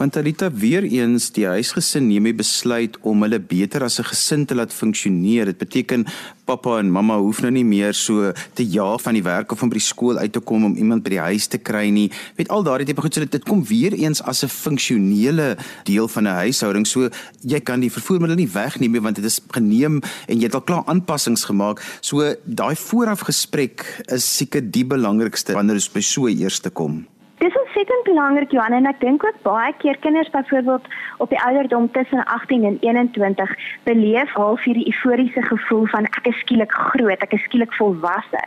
Want 0.00 0.16
Alita 0.16 0.48
weer 0.48 0.80
eens 0.88 1.26
die 1.36 1.44
huisgesin 1.44 2.06
neem 2.08 2.24
die 2.24 2.32
besluit 2.32 2.94
om 3.04 3.20
hulle 3.20 3.36
beter 3.36 3.82
as 3.84 4.00
'n 4.00 4.08
gesin 4.08 4.46
te 4.46 4.54
laat 4.54 4.72
funksioneer. 4.72 5.44
Dit 5.44 5.58
beteken 5.58 6.06
pappa 6.46 6.78
en 6.78 6.90
mamma 6.90 7.18
hoef 7.18 7.42
nou 7.42 7.50
nie 7.50 7.64
meer 7.64 7.92
so 7.94 8.32
te 8.54 8.64
jaag 8.64 9.02
van 9.02 9.14
die 9.14 9.22
werk 9.22 9.52
of 9.52 9.58
van 9.58 9.68
by 9.68 9.74
die 9.74 9.84
skool 9.84 10.16
uit 10.16 10.32
te 10.32 10.40
kom 10.40 10.64
om 10.64 10.74
iemand 10.74 11.02
by 11.02 11.10
die 11.10 11.20
huis 11.20 11.46
te 11.46 11.58
kry 11.58 11.90
nie. 11.90 12.10
Met 12.36 12.48
al 12.48 12.62
daardie 12.62 12.86
tipe 12.86 13.00
goed 13.00 13.14
so 13.14 13.24
dit, 13.24 13.44
kom 13.44 13.62
weer 13.64 13.92
eens 13.92 14.22
as 14.22 14.42
'n 14.42 14.48
funksionele 14.48 15.58
deel 15.84 16.08
van 16.08 16.24
'n 16.24 16.34
huishouding. 16.48 16.86
So 16.86 17.10
jy 17.44 17.60
kan 17.60 17.80
die 17.80 17.92
vervoermiddel 17.92 18.36
nie 18.36 18.48
wegneem 18.48 18.92
nie 18.92 19.00
want 19.00 19.16
dit 19.16 19.24
is 19.24 19.40
geneem 19.50 20.00
en 20.28 20.36
jy 20.38 20.44
het 20.44 20.54
al 20.54 20.62
klaar 20.62 20.84
aanpassings 20.86 21.44
gemaak. 21.44 21.82
So 22.00 22.34
daai 22.46 22.74
voorafgesprek 22.74 24.04
is 24.06 24.36
seker 24.36 24.62
die 24.70 24.84
belangrikste 24.84 25.52
wanneer 25.52 25.76
dit 25.76 25.92
by 25.92 26.00
so 26.00 26.26
eers 26.26 26.60
te 26.60 26.70
kom. 26.70 27.09
Dis 27.40 27.56
ontsettend 27.56 28.02
belangrik 28.04 28.50
Johan 28.52 28.74
en 28.76 28.86
ek 28.90 28.98
dink 29.00 29.22
ook 29.24 29.36
baie 29.46 29.72
keer 29.80 29.96
kinders 30.04 30.28
byvoorbeeld 30.34 30.88
op 31.24 31.30
die 31.32 31.38
ouderdom 31.40 31.86
tussen 31.94 32.24
18 32.24 32.64
en 32.68 32.76
21 32.80 33.54
beleef 33.88 34.34
half 34.36 34.66
hierdie 34.68 34.84
euforiese 34.90 35.42
gevoel 35.46 35.86
van 35.88 36.04
ek 36.04 36.28
is 36.28 36.36
skielik 36.42 36.72
groot, 36.72 37.24
ek 37.24 37.32
is 37.38 37.46
skielik 37.48 37.72
volwasse. 37.78 38.42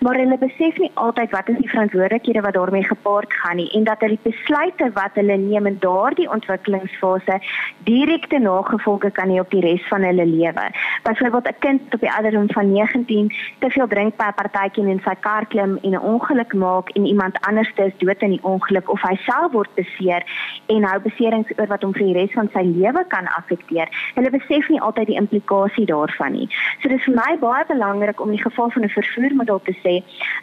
Maar 0.00 0.16
hulle 0.22 0.38
besef 0.40 0.80
nie 0.80 0.88
altyd 0.94 1.34
wat 1.36 1.50
is 1.52 1.58
die 1.60 1.68
verantwoordelikhede 1.68 2.40
wat 2.46 2.56
daarmee 2.56 2.88
gepaard 2.88 3.36
gaan 3.42 3.60
nie 3.60 3.68
en 3.76 3.84
dat 3.84 4.00
hulle 4.06 4.16
besluite 4.24 4.88
wat 4.96 5.20
hulle 5.20 5.36
neem 5.44 5.68
in 5.68 5.76
daardie 5.84 6.30
ontwikkelingsfase 6.32 7.36
direkte 7.84 8.40
nagevolge 8.40 9.12
kan 9.20 9.28
hê 9.28 9.42
op 9.44 9.52
die 9.52 9.64
res 9.66 9.84
van 9.92 10.08
hulle 10.08 10.24
lewe. 10.24 10.70
Byvoorbeeld 11.08 11.48
'n 11.48 11.58
kind 11.58 11.94
op 11.94 12.00
die 12.00 12.12
ouderdom 12.12 12.50
van 12.52 12.72
19 12.72 13.32
te 13.58 13.70
veel 13.70 13.86
drink 13.86 14.12
'n 14.16 14.34
partytjie 14.34 14.88
in 14.88 15.00
sy 15.04 15.14
kar 15.20 15.46
klim 15.46 15.78
en 15.82 15.90
'n 15.90 16.06
ongeluk 16.12 16.52
maak 16.52 16.88
en 16.88 17.06
iemand 17.06 17.40
anders 17.40 17.72
is 17.74 17.92
dood 17.96 18.22
in 18.22 18.30
die 18.30 18.42
ongeluk 18.42 18.90
of 18.90 19.00
hy 19.02 19.14
self 19.16 19.52
word 19.52 19.74
beseer 19.74 20.22
en 20.66 20.84
hou 20.84 21.00
beserings 21.00 21.50
oor 21.56 21.66
wat 21.66 21.82
hom 21.82 21.92
vir 21.92 22.06
die 22.06 22.12
res 22.12 22.32
van 22.32 22.48
sy 22.52 22.62
lewe 22.62 23.04
kan 23.08 23.26
affekteer. 23.26 23.88
Hulle 24.14 24.30
besef 24.30 24.68
nie 24.68 24.80
altyd 24.80 25.06
die 25.06 25.16
implikasie 25.16 25.86
daarvan 25.86 26.32
nie. 26.32 26.48
So 26.82 26.88
dis 26.88 27.04
vir 27.04 27.14
my 27.14 27.36
baie 27.40 27.64
belangrik 27.68 28.20
om 28.20 28.28
in 28.28 28.36
die 28.36 28.50
geval 28.50 28.70
van 28.70 28.84
'n 28.84 28.88
vervoermiddel 28.88 29.60
te 29.64 29.74
sê, 29.84 29.94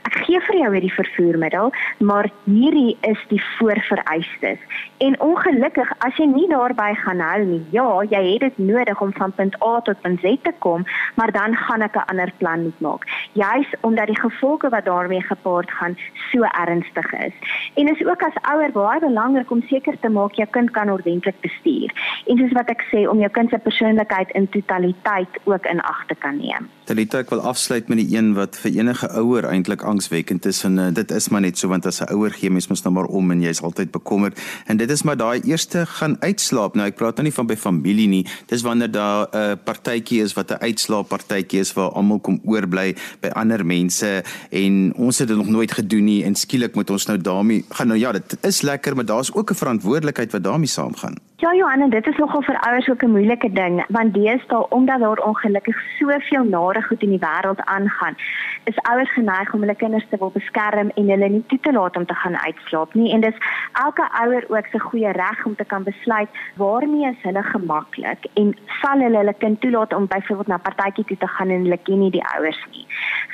ek 0.07 0.15
gee 0.25 0.39
vir 0.39 0.55
jou 0.55 0.71
hierdie 0.71 0.93
vervoermiddel, 0.93 1.71
maar 1.99 2.29
hierdie 2.45 2.97
is 3.01 3.21
die 3.27 3.43
voorvereistes. 3.57 4.59
En 4.97 5.19
ongelukkig 5.19 5.93
as 5.97 6.15
jy 6.17 6.25
nie 6.25 6.47
daarby 6.47 6.93
gaan 6.95 7.19
hou 7.19 7.43
nie, 7.43 7.65
ja, 7.69 8.01
jy 8.09 8.31
het 8.31 8.39
dit 8.39 8.57
nodig 8.57 9.01
om 9.01 9.13
van 9.13 9.31
punt 9.31 9.55
A 9.63 9.81
tot 9.81 10.01
punt 10.01 10.19
Z 10.19 10.37
te 10.41 10.53
kom, 10.59 10.85
maar 11.15 11.31
dan 11.31 11.55
gaan 11.55 11.81
ek 11.81 11.95
'n 11.95 12.09
ander 12.11 12.31
plan 12.37 12.61
moet 12.63 12.79
maak. 12.79 13.03
Juis 13.33 13.69
omdat 13.81 14.07
die 14.07 14.19
gevolge 14.19 14.69
wat 14.69 14.85
daarmee 14.85 15.21
gepaard 15.21 15.71
gaan 15.71 15.97
so 16.31 16.41
ernstig 16.41 17.13
is. 17.13 17.33
En 17.73 17.87
is 17.87 18.05
ook 18.05 18.21
as 18.21 18.37
ouer 18.53 18.71
baie 18.71 18.99
belangrik 18.99 19.51
om 19.51 19.61
seker 19.61 19.99
te 19.99 20.09
maak 20.09 20.33
jou 20.33 20.47
kind 20.51 20.71
kan 20.71 20.89
ordentlik 20.89 21.39
bestuur. 21.41 21.91
En 22.25 22.37
soos 22.37 22.51
wat 22.51 22.69
ek 22.69 22.85
sê 22.91 23.07
om 23.09 23.19
jou 23.19 23.29
kind 23.29 23.49
se 23.49 23.57
persoonlikheid 23.57 24.31
in 24.31 24.49
totaliteit 24.49 25.39
ook 25.43 25.65
in 25.65 25.81
ag 25.81 26.05
te 26.07 26.15
kan 26.15 26.37
neem. 26.37 26.69
Talita 26.85 27.19
ek 27.23 27.29
wil 27.29 27.41
afsluit 27.41 27.87
met 27.87 27.97
die 27.97 28.17
een 28.17 28.33
wat 28.37 28.57
vir 28.61 28.71
enige 28.71 29.09
ouer 29.17 29.47
eintlik 29.49 29.83
angswekkend 29.83 30.45
is 30.45 30.63
en 30.67 30.77
uh, 30.77 30.89
dit 30.93 31.11
is 31.11 31.29
maar 31.29 31.41
net 31.41 31.57
so 31.57 31.67
want 31.67 31.85
as 31.85 32.01
'n 32.01 32.13
ouer 32.13 32.31
gee 32.31 32.49
mens 32.49 32.67
mos 32.67 32.83
nou 32.83 32.93
maar 32.93 33.05
om 33.05 33.31
en 33.31 33.41
jy's 33.41 33.61
altyd 33.61 33.91
bekommerd 33.91 34.39
en 34.65 34.77
dit 34.77 34.89
is 34.89 35.03
maar 35.03 35.17
daai 35.17 35.41
eerste 35.41 35.85
gaan 35.85 36.17
uitslaap. 36.19 36.75
Nou 36.75 36.87
ek 36.87 36.95
praat 36.95 37.15
nou 37.15 37.23
nie 37.23 37.33
van 37.33 37.47
by 37.47 37.55
familie 37.55 38.07
nie. 38.07 38.25
Dis 38.47 38.61
wanneer 38.61 38.91
daar 38.91 39.27
'n 39.31 39.37
uh, 39.37 39.55
partytjie 39.63 40.21
is 40.21 40.33
wat 40.33 40.44
'n 40.51 40.61
uitslaap 40.61 41.07
partytjie 41.07 41.59
is 41.59 41.73
waar 41.73 41.89
almal 41.89 42.19
kom 42.19 42.39
oorbly 42.43 42.95
by 43.21 43.27
ander 43.27 43.65
mense 43.65 44.23
en 44.49 44.93
ons 44.95 45.17
het 45.17 45.27
dit 45.27 45.37
nog 45.37 45.47
nooit 45.47 45.71
gedoen 45.71 46.03
nie 46.03 46.23
en 46.23 46.35
skielik 46.35 46.75
moet 46.75 46.89
ons 46.89 47.05
nou 47.05 47.17
daarmee 47.21 47.65
gaan 47.69 47.87
nou 47.87 47.99
ja, 47.99 48.11
dit 48.11 48.37
is 48.41 48.61
lekker, 48.61 48.95
maar 48.95 49.05
daar's 49.05 49.33
ook 49.33 49.51
'n 49.51 49.55
verantwoordelikheid 49.55 50.31
wat 50.31 50.43
daarmee 50.43 50.67
saamgaan. 50.67 51.15
Ja 51.45 51.53
Johan, 51.53 51.89
dit 51.89 52.07
is 52.07 52.17
nogal 52.17 52.41
vir 52.41 52.57
ouers 52.67 52.87
ook 52.89 53.03
'n 53.03 53.11
moeilike 53.11 53.51
ding 53.53 53.85
want 53.87 54.13
deesdae 54.13 54.69
omdat 54.69 54.99
daar 54.99 55.17
ongelukkig 55.17 55.77
soveel 55.99 56.43
nare 56.43 56.81
goed 56.81 57.01
in 57.01 57.09
die 57.09 57.19
wêreld 57.19 57.61
aangaan, 57.65 58.15
is 58.63 58.81
ouers 58.81 59.11
geneig 59.13 59.53
om 59.53 59.59
hulle 59.59 59.75
kinders 59.75 60.07
te 60.09 60.17
wil 60.17 60.31
beskerm 60.31 60.89
en 60.95 61.09
hulle 61.09 61.29
nie 61.29 61.43
toe 61.47 61.59
te 61.59 61.71
laat 61.71 61.97
om 61.97 62.05
te 62.05 62.13
gaan 62.13 62.37
uitslaap 62.37 62.93
nie 62.93 63.11
en 63.13 63.21
dis 63.21 63.37
elke 63.85 64.07
ouer 64.23 64.45
ook 64.47 64.67
se 64.71 64.79
goeie 64.79 65.11
reg 65.11 65.45
om 65.45 65.55
te 65.55 65.65
kan 65.65 65.83
besluit 65.83 66.29
waarmee 66.55 67.09
is 67.09 67.21
hulle 67.21 67.43
gemaklik 67.43 68.25
en 68.33 68.57
sal 68.81 68.99
hulle 68.99 69.17
hulle 69.17 69.33
kind 69.37 69.61
toelaat 69.61 69.93
om 69.93 70.07
byvoorbeeld 70.07 70.47
na 70.47 70.57
partytjie 70.57 71.05
toe 71.05 71.17
te 71.17 71.27
gaan 71.27 71.49
en 71.49 71.61
hulle 71.61 71.77
ken 71.83 71.99
nie 71.99 72.11
die 72.11 72.25
ouers 72.35 72.65
nie. 72.71 72.85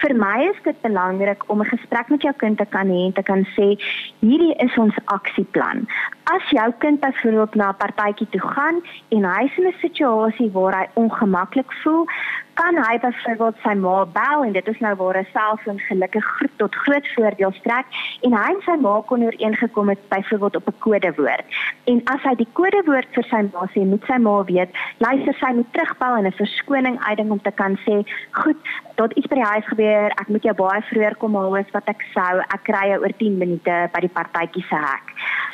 Vir 0.01 0.15
my 0.15 0.49
is 0.49 0.61
dit 0.63 0.81
belangrik 0.81 1.43
om 1.47 1.61
'n 1.61 1.73
gesprek 1.75 2.09
met 2.09 2.21
jou 2.21 2.33
kind 2.33 2.57
te 2.57 2.65
kan 2.65 2.87
hê 2.87 3.05
en 3.05 3.13
te 3.13 3.23
kan 3.23 3.45
sê 3.55 3.67
hierdie 4.19 4.55
is 4.55 4.77
ons 4.77 4.95
aksieplan. 5.05 5.87
As 6.23 6.49
jou 6.49 6.73
kind 6.77 6.99
byvoorbeeld 6.99 7.55
na 7.55 7.69
'n 7.69 7.75
partytjie 8.01 8.27
toe 8.29 8.41
gaan 8.53 8.81
en 9.15 9.25
hy 9.29 9.43
is 9.45 9.57
in 9.57 9.67
'n 9.69 9.81
situasie 9.81 10.49
waar 10.51 10.77
hy 10.79 10.87
ongemaklik 11.01 11.71
voel, 11.81 12.05
kan 12.61 12.77
hy 12.77 12.97
byvoorbeeld 13.01 13.57
sy 13.63 13.73
ma 13.79 13.93
bel 14.13 14.43
en 14.45 14.53
dit 14.53 14.67
is 14.69 14.79
nou 14.85 14.93
waar 14.99 15.17
'n 15.17 15.27
selfoon 15.33 15.79
gelukkig 15.89 16.25
groot 16.33 16.57
tot 16.61 16.75
groot 16.83 17.07
voordeel 17.15 17.53
strek 17.59 17.87
en 18.27 18.33
hy 18.37 18.49
en 18.53 18.61
sy 18.67 18.75
ma 18.85 18.93
kon 19.09 19.23
ooreengekom 19.23 19.89
het 19.89 20.01
byvoorbeeld 20.13 20.55
op 20.55 20.67
'n 20.67 20.79
kodewoord. 20.85 21.45
En 21.91 22.01
as 22.13 22.21
hy 22.27 22.35
die 22.35 22.51
kodewoord 22.59 23.09
vir 23.17 23.25
sy 23.31 23.41
ma 23.53 23.65
sê, 23.73 23.81
moet 23.91 24.05
sy 24.05 24.17
ma 24.17 24.43
weet, 24.43 24.69
luister 24.97 25.33
sy 25.33 25.51
moet 25.57 25.73
terugbel 25.73 26.15
en 26.17 26.25
'n 26.27 26.39
verskoning 26.43 26.97
uitding 27.07 27.31
om 27.31 27.41
te 27.41 27.51
kan 27.51 27.77
sê, 27.85 28.05
"Goed, 28.31 28.57
tot 28.95 29.13
iets 29.13 29.27
by 29.27 29.35
die 29.35 29.51
huis 29.53 29.67
gebeur, 29.67 30.09
ek 30.21 30.27
moet 30.27 30.43
jou 30.43 30.53
baie 30.53 30.81
vroeër 30.81 31.15
kom 31.15 31.35
haal 31.35 31.57
as 31.57 31.71
wat 31.71 31.87
ek 31.89 32.01
sou. 32.13 32.39
Ek 32.39 32.63
kry 32.63 32.89
jou 32.89 32.99
oor 33.01 33.13
10 33.17 33.37
minute 33.37 33.89
by 33.93 33.99
die 33.99 34.15
partytjie 34.17 34.65
se 34.69 34.75
hek." 34.75 35.05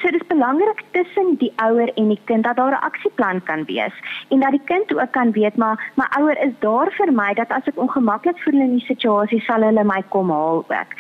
So 0.02 0.12
dis 0.12 0.28
belangrik 0.28 0.84
tussen 0.91 1.38
die 1.41 1.54
ouer 1.56 1.89
en 1.96 2.10
die 2.10 2.20
kind 2.26 2.43
dat 2.43 2.56
daar 2.56 2.76
'n 2.78 2.86
aksieplan 2.89 3.43
kan 3.43 3.65
wees 3.65 3.96
en 4.30 4.39
dat 4.39 4.52
die 4.52 4.65
kind 4.65 4.93
ook 4.93 5.12
kan 5.12 5.32
weet 5.32 5.56
maar 5.58 5.91
my 5.96 6.06
ouer 6.20 6.38
is 6.48 6.54
daar 6.60 6.91
vir 6.97 7.12
my 7.12 7.33
dat 7.33 7.51
as 7.55 7.67
ek 7.71 7.79
ongemaklik 7.81 8.39
voel 8.43 8.60
in 8.65 8.75
die 8.77 8.86
situasie 8.88 9.41
sal 9.45 9.65
hulle 9.65 9.83
my 9.83 10.01
kom 10.15 10.31
haal 10.33 10.63
ook. 10.63 10.95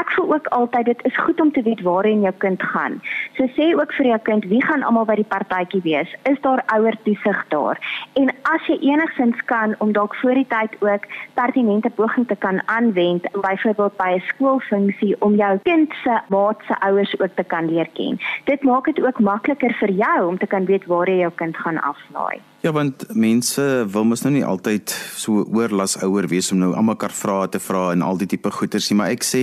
Ek 0.00 0.10
voel 0.16 0.34
ook 0.34 0.50
altyd 0.58 0.90
dit 0.90 1.04
is 1.10 1.16
goed 1.24 1.40
om 1.40 1.52
te 1.52 1.62
weet 1.62 1.82
waarheen 1.86 2.24
jou 2.26 2.34
kind 2.44 2.62
gaan. 2.62 3.00
So 3.36 3.48
sê 3.56 3.70
ook 3.78 3.92
vir 3.98 4.10
jou 4.12 4.18
kind 4.30 4.44
wie 4.50 4.62
gaan 4.64 4.82
almal 4.82 5.06
by 5.08 5.18
die 5.20 5.28
partytjie 5.34 5.82
wees? 5.86 6.14
Is 6.30 6.40
daar 6.46 6.64
ouer 6.74 6.98
toesig 7.04 7.44
daar? 7.54 7.80
En 8.20 8.32
as 8.54 8.66
jy 8.70 8.78
enigsins 8.90 9.44
kan 9.50 9.74
om 9.78 9.92
dalk 9.92 10.16
voor 10.22 10.34
die 10.34 10.48
tyd 10.50 10.74
ook 10.80 11.06
pertinente 11.34 11.90
poging 11.90 12.26
te 12.28 12.36
kan 12.36 12.60
aanwend, 12.66 13.28
byvoorbeeld 13.32 13.96
by 13.96 14.10
'n 14.16 14.24
skoolfunksie 14.32 15.14
om 15.20 15.34
jou 15.34 15.58
kind 15.62 15.92
se 16.02 16.20
maat 16.28 16.58
se 16.66 16.74
ouers 16.80 17.20
ook 17.20 17.34
te 17.34 17.44
kan 17.44 17.70
leer 17.70 17.88
ken 17.94 18.18
dit 18.44 18.62
maak 18.62 18.84
dit 18.84 19.00
ook 19.04 19.18
makliker 19.20 19.74
vir 19.80 19.90
jou 19.90 20.18
om 20.26 20.38
te 20.38 20.46
kan 20.46 20.66
weet 20.70 20.86
waar 20.86 21.10
jy 21.10 21.18
jou 21.24 21.32
kind 21.42 21.56
gaan 21.56 21.80
aflaai. 21.82 22.40
Ja, 22.64 22.72
want 22.72 23.02
mense 23.12 23.62
wil 23.92 24.06
mos 24.08 24.22
nou 24.24 24.30
nie 24.32 24.44
altyd 24.44 24.88
so 25.20 25.42
oorlas 25.52 25.98
ouer 26.00 26.24
wees 26.30 26.48
om 26.54 26.62
nou 26.62 26.70
almekaar 26.72 27.12
vra 27.12 27.42
te 27.52 27.60
vra 27.60 27.90
en 27.92 28.02
al 28.02 28.16
die 28.16 28.28
tipe 28.32 28.48
goeters 28.50 28.88
nie, 28.88 28.96
maar 28.96 29.12
ek 29.12 29.26
sê 29.28 29.42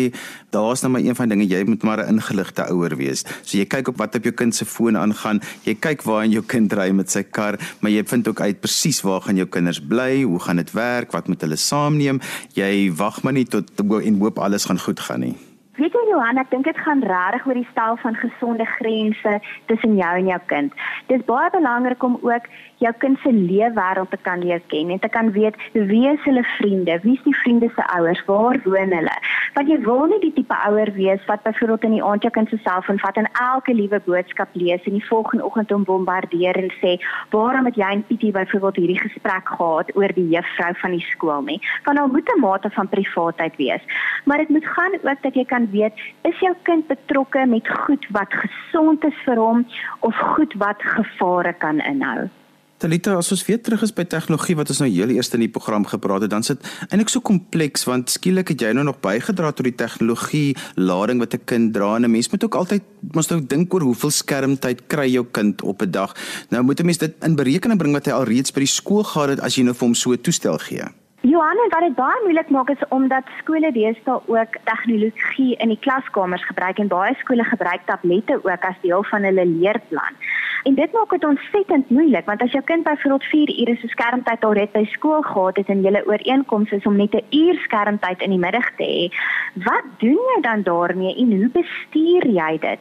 daar's 0.56 0.82
nou 0.82 0.90
maar 0.96 1.06
een 1.06 1.18
van 1.20 1.30
dinge 1.30 1.46
jy 1.46 1.62
moet 1.70 1.86
maar 1.86 2.02
'n 2.02 2.18
ingeligte 2.18 2.66
ouer 2.74 2.98
wees. 2.98 3.24
So 3.46 3.58
jy 3.58 3.66
kyk 3.70 3.94
op 3.94 3.98
wat 4.02 4.16
op 4.16 4.24
jou 4.24 4.34
kind 4.34 4.56
se 4.56 4.66
foon 4.66 4.98
aangaan, 4.98 5.42
jy 5.64 5.76
kyk 5.76 6.02
waar 6.04 6.24
in 6.26 6.32
jou 6.32 6.44
kind 6.44 6.74
ry 6.74 6.90
met 6.92 7.12
sy 7.12 7.24
kar, 7.24 7.60
maar 7.82 7.92
jy 7.92 8.04
vind 8.04 8.28
ook 8.28 8.42
uit 8.42 8.60
presies 8.60 9.02
waar 9.02 9.22
gaan 9.22 9.38
jou 9.38 9.48
kinders 9.48 9.80
bly, 9.80 10.24
hoe 10.24 10.40
gaan 10.40 10.58
dit 10.58 10.72
werk, 10.74 11.12
wat 11.12 11.28
moet 11.28 11.42
hulle 11.42 11.56
saamneem. 11.56 12.20
Jy 12.56 12.92
wag 12.98 13.24
maar 13.24 13.34
nie 13.34 13.46
tot 13.46 13.70
en 13.80 14.20
hoop 14.20 14.40
alles 14.40 14.66
gaan 14.66 14.80
goed 14.80 15.00
gaan 15.00 15.20
nie. 15.20 15.38
Weet 15.74 15.96
jy 15.98 16.02
Johan, 16.06 16.38
ek 16.38 16.52
dink 16.52 16.68
dit 16.68 16.80
gaan 16.86 17.00
regtig 17.02 17.48
oor 17.50 17.58
die 17.58 17.70
stel 17.72 17.96
van 18.04 18.14
gesonde 18.22 18.66
grense 18.76 19.32
tussen 19.66 19.96
jou 19.98 20.12
en 20.20 20.28
jou 20.30 20.38
kind. 20.52 20.76
Dis 21.10 21.24
baie 21.26 21.50
belangrik 21.50 22.04
om 22.06 22.20
ook 22.22 22.46
jou 22.84 22.94
kind 23.04 23.20
se 23.24 23.32
leefwêreld 23.32 24.12
te 24.12 24.20
kan 24.22 24.44
leer 24.44 24.62
ken 24.72 24.92
en 24.94 25.00
te 25.00 25.10
kan 25.10 25.32
weet 25.36 25.56
wie 25.74 26.04
is 26.10 26.22
hulle 26.28 26.44
vriende, 26.58 27.00
wie 27.04 27.16
is 27.18 27.24
die 27.26 27.36
vriende 27.44 27.70
se 27.76 27.86
ouers, 27.96 28.24
waar 28.28 28.60
woon 28.64 28.92
hulle. 28.98 29.16
Want 29.56 29.70
jy 29.70 29.80
wil 29.86 30.06
nie 30.12 30.20
die 30.24 30.34
tipe 30.36 30.58
ouer 30.68 30.92
wees 30.98 31.24
wat 31.30 31.44
byvoorbeeld 31.48 31.88
in 31.90 31.96
die 31.98 32.04
aand 32.04 32.26
jou 32.26 32.32
kind 32.36 32.50
se 32.50 32.60
selfoon 32.64 33.00
vat 33.04 33.20
en 33.22 33.30
elke 33.42 33.76
liewe 33.76 34.00
boodskap 34.08 34.56
lees 34.60 34.84
en 34.90 34.98
die 34.98 35.08
volgende 35.08 35.46
oggend 35.46 35.72
hom 35.74 35.86
bombardeer 35.88 36.60
en 36.60 36.72
sê, 36.82 36.98
"Waarom 37.32 37.66
het 37.66 37.76
jy 37.76 37.90
en 37.92 38.06
Pietie 38.08 38.32
byvoorbeeld 38.32 38.76
hierdie 38.76 39.00
gesprek 39.00 39.48
gehad 39.58 39.96
oor 39.96 40.12
die 40.14 40.30
juffrou 40.30 40.74
van 40.82 40.92
die 40.92 41.06
skool 41.12 41.42
nie?" 41.42 41.60
Want 41.86 41.98
daar 41.98 42.08
moet 42.08 42.30
'n 42.36 42.40
mate 42.40 42.70
van 42.70 42.88
privaatheid 42.88 43.56
wees. 43.56 43.84
Maar 44.26 44.38
dit 44.38 44.50
moet 44.50 44.66
gaan 44.66 44.94
ook 44.94 45.22
dat 45.22 45.36
jy 45.36 45.46
kan 45.46 45.70
weet, 45.72 45.94
is 46.22 46.40
jou 46.40 46.56
kind 46.64 46.88
betrokke 46.88 47.46
met 47.46 47.68
goed 47.68 48.06
wat 48.10 48.34
gesond 48.34 49.04
is 49.06 49.18
vir 49.26 49.38
hom 49.38 49.66
of 50.00 50.16
goed 50.16 50.54
wat 50.54 50.82
gevare 50.82 51.54
kan 51.54 51.80
inhou? 51.80 52.30
Talita, 52.84 53.14
as 53.16 53.30
ons 53.32 53.46
weer 53.48 53.62
terug 53.64 53.80
is 53.86 53.94
by 53.96 54.04
tegnologie 54.12 54.58
wat 54.60 54.68
ons 54.74 54.82
nou 54.82 54.90
heel 54.92 55.14
eers 55.16 55.30
in 55.38 55.46
die 55.46 55.52
program 55.56 55.86
gepraat 55.88 56.26
het, 56.26 56.32
dan 56.34 56.44
sit 56.44 56.66
eintlik 56.90 57.14
so 57.14 57.24
kompleks 57.24 57.86
want 57.88 58.12
skielik 58.12 58.50
het 58.52 58.66
jy 58.66 58.74
nou 58.76 58.84
nog 58.90 58.98
bygedra 59.06 59.54
tot 59.56 59.70
die 59.70 59.78
tegnologie 59.80 60.50
lading 60.76 61.22
wat 61.24 61.32
'n 61.34 61.46
kind 61.48 61.72
dra 61.72 61.96
en 61.96 62.04
'n 62.04 62.12
mens 62.12 62.28
moet 62.28 62.44
ook 62.44 62.56
altyd 62.60 62.84
mos 63.16 63.30
nou 63.30 63.40
dink 63.40 63.74
oor 63.74 63.88
hoeveel 63.88 64.12
skermtyd 64.12 64.88
kry 64.88 65.08
jou 65.08 65.24
kind 65.32 65.62
op 65.62 65.82
'n 65.82 65.92
dag. 65.92 66.12
Nou 66.50 66.64
moet 66.64 66.80
'n 66.82 66.86
mens 66.86 66.98
dit 66.98 67.16
in 67.24 67.36
berekening 67.36 67.80
bring 67.80 67.94
wat 67.94 68.06
hy 68.06 68.12
al 68.12 68.26
reeds 68.26 68.52
by 68.52 68.60
die 68.60 68.68
skool 68.68 69.04
gehad 69.04 69.30
het 69.30 69.40
as 69.40 69.56
jy 69.56 69.64
nou 69.64 69.74
vir 69.74 69.88
hom 69.88 69.96
so 69.96 70.12
'n 70.12 70.22
toestel 70.22 70.58
gee. 70.58 70.84
Johan, 71.24 71.56
wat 71.72 71.80
dit 71.80 71.96
baie 71.96 72.20
moeilik 72.24 72.50
maak 72.50 72.70
is 72.70 72.82
omdat 72.90 73.24
skole 73.40 73.72
deesdae 73.72 74.20
ook 74.28 74.58
tegnologie 74.68 75.56
in 75.56 75.70
die 75.72 75.80
klaskamers 75.80 76.44
gebruik 76.46 76.80
en 76.80 76.88
baie 76.88 77.16
skole 77.22 77.44
gebruik 77.44 77.86
tablette 77.86 78.36
ook 78.44 78.66
as 78.68 78.76
deel 78.82 79.04
van 79.04 79.24
hulle 79.24 79.46
leerplan. 79.46 80.20
En 80.64 80.76
dit 80.76 80.92
maak 80.92 81.10
dit 81.10 81.26
ontsettend 81.26 81.90
moeilik 81.90 82.26
want 82.26 82.42
as 82.42 82.52
jou 82.52 82.64
kind 82.64 82.84
byvoorbeeld 82.84 83.24
4 83.24 83.50
ure 83.62 83.76
se 83.82 83.88
skermtyd 83.88 84.46
al 84.48 84.54
het 84.56 84.72
by 84.72 84.84
skool 84.92 85.22
gehad 85.22 85.58
het 85.60 85.72
en 85.74 85.82
julle 85.84 86.04
ooreenkoms 86.08 86.72
is 86.72 86.86
om 86.88 86.96
net 86.96 87.14
'n 87.14 87.26
uur 87.30 87.58
skermtyd 87.64 88.22
in 88.22 88.30
die 88.30 88.40
middag 88.46 88.70
te 88.78 88.84
hê, 88.84 89.04
wat 89.66 89.84
doen 89.98 90.22
jy 90.32 90.42
dan 90.42 90.64
daarmee 90.64 91.16
en 91.16 91.32
hoe 91.38 91.50
bestuur 91.60 92.24
jy 92.28 92.58
dit? 92.60 92.80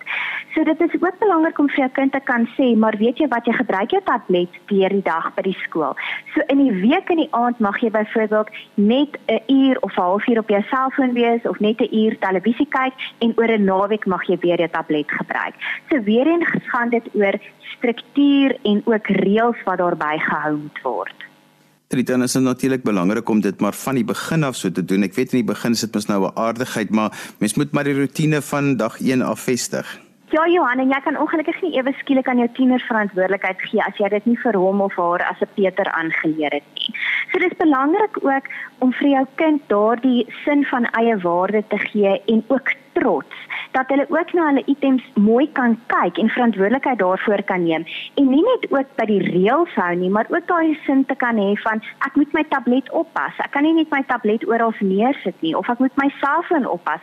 So 0.55 0.65
dit 0.65 0.81
is 0.81 0.95
ook 1.01 1.19
belangrik 1.19 1.59
om 1.59 1.69
vir 1.69 1.79
jou 1.79 1.89
kind 1.89 2.13
te 2.13 2.21
kan 2.21 2.49
sê, 2.57 2.77
maar 2.77 2.97
weet 2.97 3.19
jy 3.19 3.29
wat 3.29 3.47
jy 3.47 3.53
gebruik 3.53 3.91
jou 3.91 4.03
tablet 4.05 4.49
deur 4.67 4.89
die 4.89 5.03
dag 5.03 5.35
by 5.35 5.43
die 5.43 5.59
skool. 5.65 5.95
So 6.35 6.41
in 6.47 6.59
die 6.59 6.73
week 6.89 7.11
in 7.11 7.17
die 7.17 7.33
aand 7.33 7.59
mag 7.59 7.81
jy 7.81 7.91
byvoorbeeld 7.91 8.49
net 8.75 9.19
'n 9.27 9.41
uur 9.47 9.77
of 9.81 9.97
'n 9.97 10.01
halfuur 10.01 10.39
op 10.39 10.49
jou 10.49 10.63
selfoon 10.63 11.13
wees 11.13 11.43
of 11.43 11.59
net 11.61 11.81
'n 11.81 11.95
uur 11.95 12.19
televisie 12.19 12.69
kyk 12.69 12.93
en 13.19 13.33
oor 13.37 13.51
'n 13.51 13.65
naweek 13.65 14.07
mag 14.07 14.23
jy 14.27 14.39
weer 14.41 14.59
jou 14.59 14.69
tablet 14.69 15.11
gebruik. 15.11 15.55
So 15.91 16.03
weer 16.03 16.27
eens 16.27 16.47
gaan 16.67 16.89
dit 16.89 17.09
oor 17.15 17.35
struktuur 17.77 18.57
en 18.63 18.83
ook 18.85 19.07
reëls 19.07 19.63
wat 19.65 19.79
daarbey 19.79 20.19
gehou 20.19 20.57
moet 20.57 20.83
word. 20.83 21.29
Dit 21.93 22.09
is 22.09 22.35
natuurlik 22.35 22.83
belangrik 22.83 23.29
om 23.29 23.41
dit 23.41 23.61
maar 23.61 23.75
van 23.75 23.95
die 23.95 24.05
begin 24.05 24.45
af 24.45 24.57
so 24.57 24.71
te 24.73 24.85
doen. 24.85 25.03
Ek 25.03 25.15
weet 25.15 25.33
in 25.33 25.43
die 25.43 25.53
begin 25.53 25.77
is 25.77 25.81
dit 25.85 25.95
mos 25.95 26.07
nou 26.09 26.25
'n 26.25 26.37
aardigheid, 26.37 26.91
maar 26.91 27.13
mens 27.39 27.55
moet 27.55 27.73
maar 27.73 27.85
die 27.85 27.99
rotine 27.99 28.41
van 28.43 28.77
dag 28.77 29.01
1 29.01 29.23
af 29.23 29.41
vestig. 29.41 30.01
Ja 30.33 30.47
Johan, 30.49 30.79
en 30.79 30.89
jy 30.89 31.01
kan 31.05 31.19
ongelukkig 31.21 31.59
nie 31.61 31.75
ewe 31.77 31.93
skielik 31.93 32.29
aan 32.29 32.39
jou 32.41 32.49
tiener 32.57 32.81
verantwoordelikheid 32.81 33.59
gee 33.69 33.83
as 33.85 33.99
jy 34.01 34.09
dit 34.09 34.27
nie 34.31 34.39
vir 34.41 34.57
hom 34.57 34.81
of 34.81 34.95
haar 34.97 35.21
as 35.29 35.43
'n 35.45 35.53
Peter 35.55 35.91
aangeleer 35.93 36.53
het 36.57 36.69
nie. 36.75 36.95
So 37.31 37.39
dis 37.39 37.59
belangrik 37.59 38.17
ook 38.25 38.47
om 38.79 38.93
vir 38.93 39.09
jou 39.09 39.27
kind 39.35 39.61
daardie 39.69 40.27
sin 40.45 40.65
van 40.65 40.85
eie 40.85 41.17
waarde 41.19 41.65
te 41.69 41.79
gee 41.79 42.23
en 42.27 42.45
ook 42.49 42.73
trots 42.93 43.49
dat 43.73 43.89
hulle 43.89 44.07
ook 44.09 44.33
na 44.33 44.47
hulle 44.51 44.65
items 44.67 45.05
mooi 45.15 45.47
kan 45.53 45.79
kyk 45.93 46.19
en 46.19 46.29
verantwoordelikheid 46.29 46.99
daarvoor 46.99 47.43
kan 47.49 47.65
neem 47.65 47.87
en 48.21 48.29
nie 48.29 48.43
net 48.45 48.67
ook 48.71 48.89
by 48.99 49.07
die 49.09 49.21
reëls 49.25 49.75
hou 49.81 49.95
nie, 49.97 50.11
maar 50.11 50.29
ook 50.31 50.47
daai 50.49 50.79
sin 50.87 51.05
te 51.09 51.17
kan 51.19 51.39
hê 51.41 51.53
van 51.65 51.83
ek 52.07 52.17
moet 52.21 52.33
my 52.37 52.45
tablet 52.53 52.91
oppas. 52.97 53.39
Ek 53.45 53.53
kan 53.55 53.67
nie 53.67 53.75
net 53.77 53.91
my 53.95 54.03
tablet 54.09 54.45
oral 54.49 54.75
neersit 54.81 55.37
nie 55.45 55.55
of 55.59 55.69
ek 55.73 55.81
moet 55.83 55.97
my 56.01 56.09
selfoon 56.21 56.69
oppas. 56.69 57.03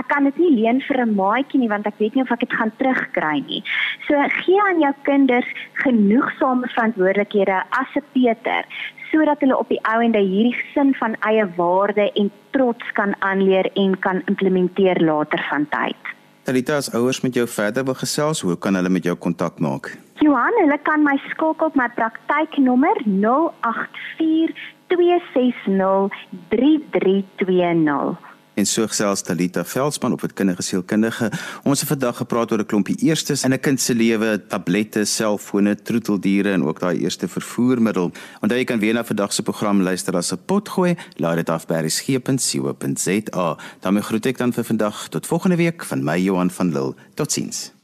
Ek 0.00 0.08
kan 0.12 0.28
dit 0.28 0.38
nie 0.42 0.52
leen 0.60 0.80
vir 0.88 1.02
'n 1.04 1.14
maatjie 1.16 1.60
nie 1.60 1.72
want 1.72 1.86
ek 1.86 1.98
weet 1.98 2.14
nie 2.14 2.22
of 2.22 2.32
ek 2.32 2.40
dit 2.40 2.52
gaan 2.58 2.72
terugkry 2.78 3.44
nie. 3.46 3.62
So 4.08 4.14
gee 4.42 4.60
aan 4.68 4.80
jou 4.80 4.94
kinders 5.02 5.48
genoegsame 5.84 6.68
verantwoordelikhede 6.74 7.62
as 7.70 7.90
'n 7.96 8.04
Peter 8.12 8.64
sodat 9.12 9.40
hulle 9.40 9.56
op 9.56 9.68
die 9.68 9.80
ou 9.92 10.00
ende 10.02 10.18
hierdie 10.18 10.56
sin 10.74 10.94
van 10.94 11.14
eie 11.20 11.46
waarde 11.56 12.10
en 12.12 12.30
trots 12.56 12.92
kan 12.96 13.14
aanleer 13.20 13.68
en 13.74 13.98
kan 14.00 14.22
implementeer 14.32 15.00
later 15.04 15.46
van 15.50 15.68
tyd. 15.72 16.00
Talita 16.46 16.76
as 16.80 16.92
ouers 16.94 17.20
met 17.24 17.34
jou 17.34 17.46
verder 17.50 17.84
wil 17.84 17.98
gesels, 17.98 18.40
hoe 18.40 18.56
kan 18.56 18.74
hulle 18.78 18.92
met 18.92 19.04
jou 19.04 19.16
kontak 19.18 19.58
maak? 19.60 19.90
Johan, 20.22 20.54
hulle 20.62 20.78
kan 20.88 21.02
my 21.04 21.16
skakel 21.28 21.66
op 21.68 21.76
my 21.76 21.88
praktyknommer 21.98 22.96
084 23.04 24.54
260 24.88 26.08
3320 26.54 28.35
en 28.56 28.66
so 28.66 28.86
gesels 28.88 29.22
Talita 29.22 29.64
Veldsmann 29.64 30.14
op 30.16 30.24
het 30.24 30.32
kindergesielkundige. 30.32 31.30
Ons 31.62 31.80
het 31.80 31.88
vandag 31.88 32.16
gepraat 32.16 32.52
oor 32.52 32.58
'n 32.58 32.66
klompie 32.66 32.96
eerstes 33.04 33.44
in 33.44 33.52
'n 33.52 33.60
kind 33.60 33.80
se 33.80 33.94
lewe, 33.94 34.46
tablette, 34.48 35.04
selfone, 35.04 35.74
troeteldiere 35.74 36.52
en 36.52 36.64
ook 36.64 36.80
daai 36.80 36.98
eerste 36.98 37.28
vervoermiddel. 37.28 38.12
Onthou 38.40 38.58
jy 38.58 38.64
kan 38.64 38.78
weer 38.78 38.94
na 38.94 39.04
vandag 39.04 39.32
se 39.32 39.42
program 39.42 39.82
luister 39.82 40.16
as 40.16 40.32
'n 40.32 40.38
potgooi. 40.46 40.96
Laat 41.16 41.36
dit 41.36 41.48
af 41.48 41.66
by 41.66 41.74
resgep.co.za. 41.74 43.56
daarmee 43.80 44.02
groet 44.02 44.26
ek 44.26 44.38
dan 44.38 44.52
vir 44.52 44.64
vandag 44.64 45.08
tot 45.08 45.26
volgende 45.26 45.56
week 45.56 45.84
van 45.84 46.04
my 46.04 46.18
Johan 46.18 46.50
van 46.50 46.72
Lille. 46.72 46.94
Totsiens. 47.14 47.75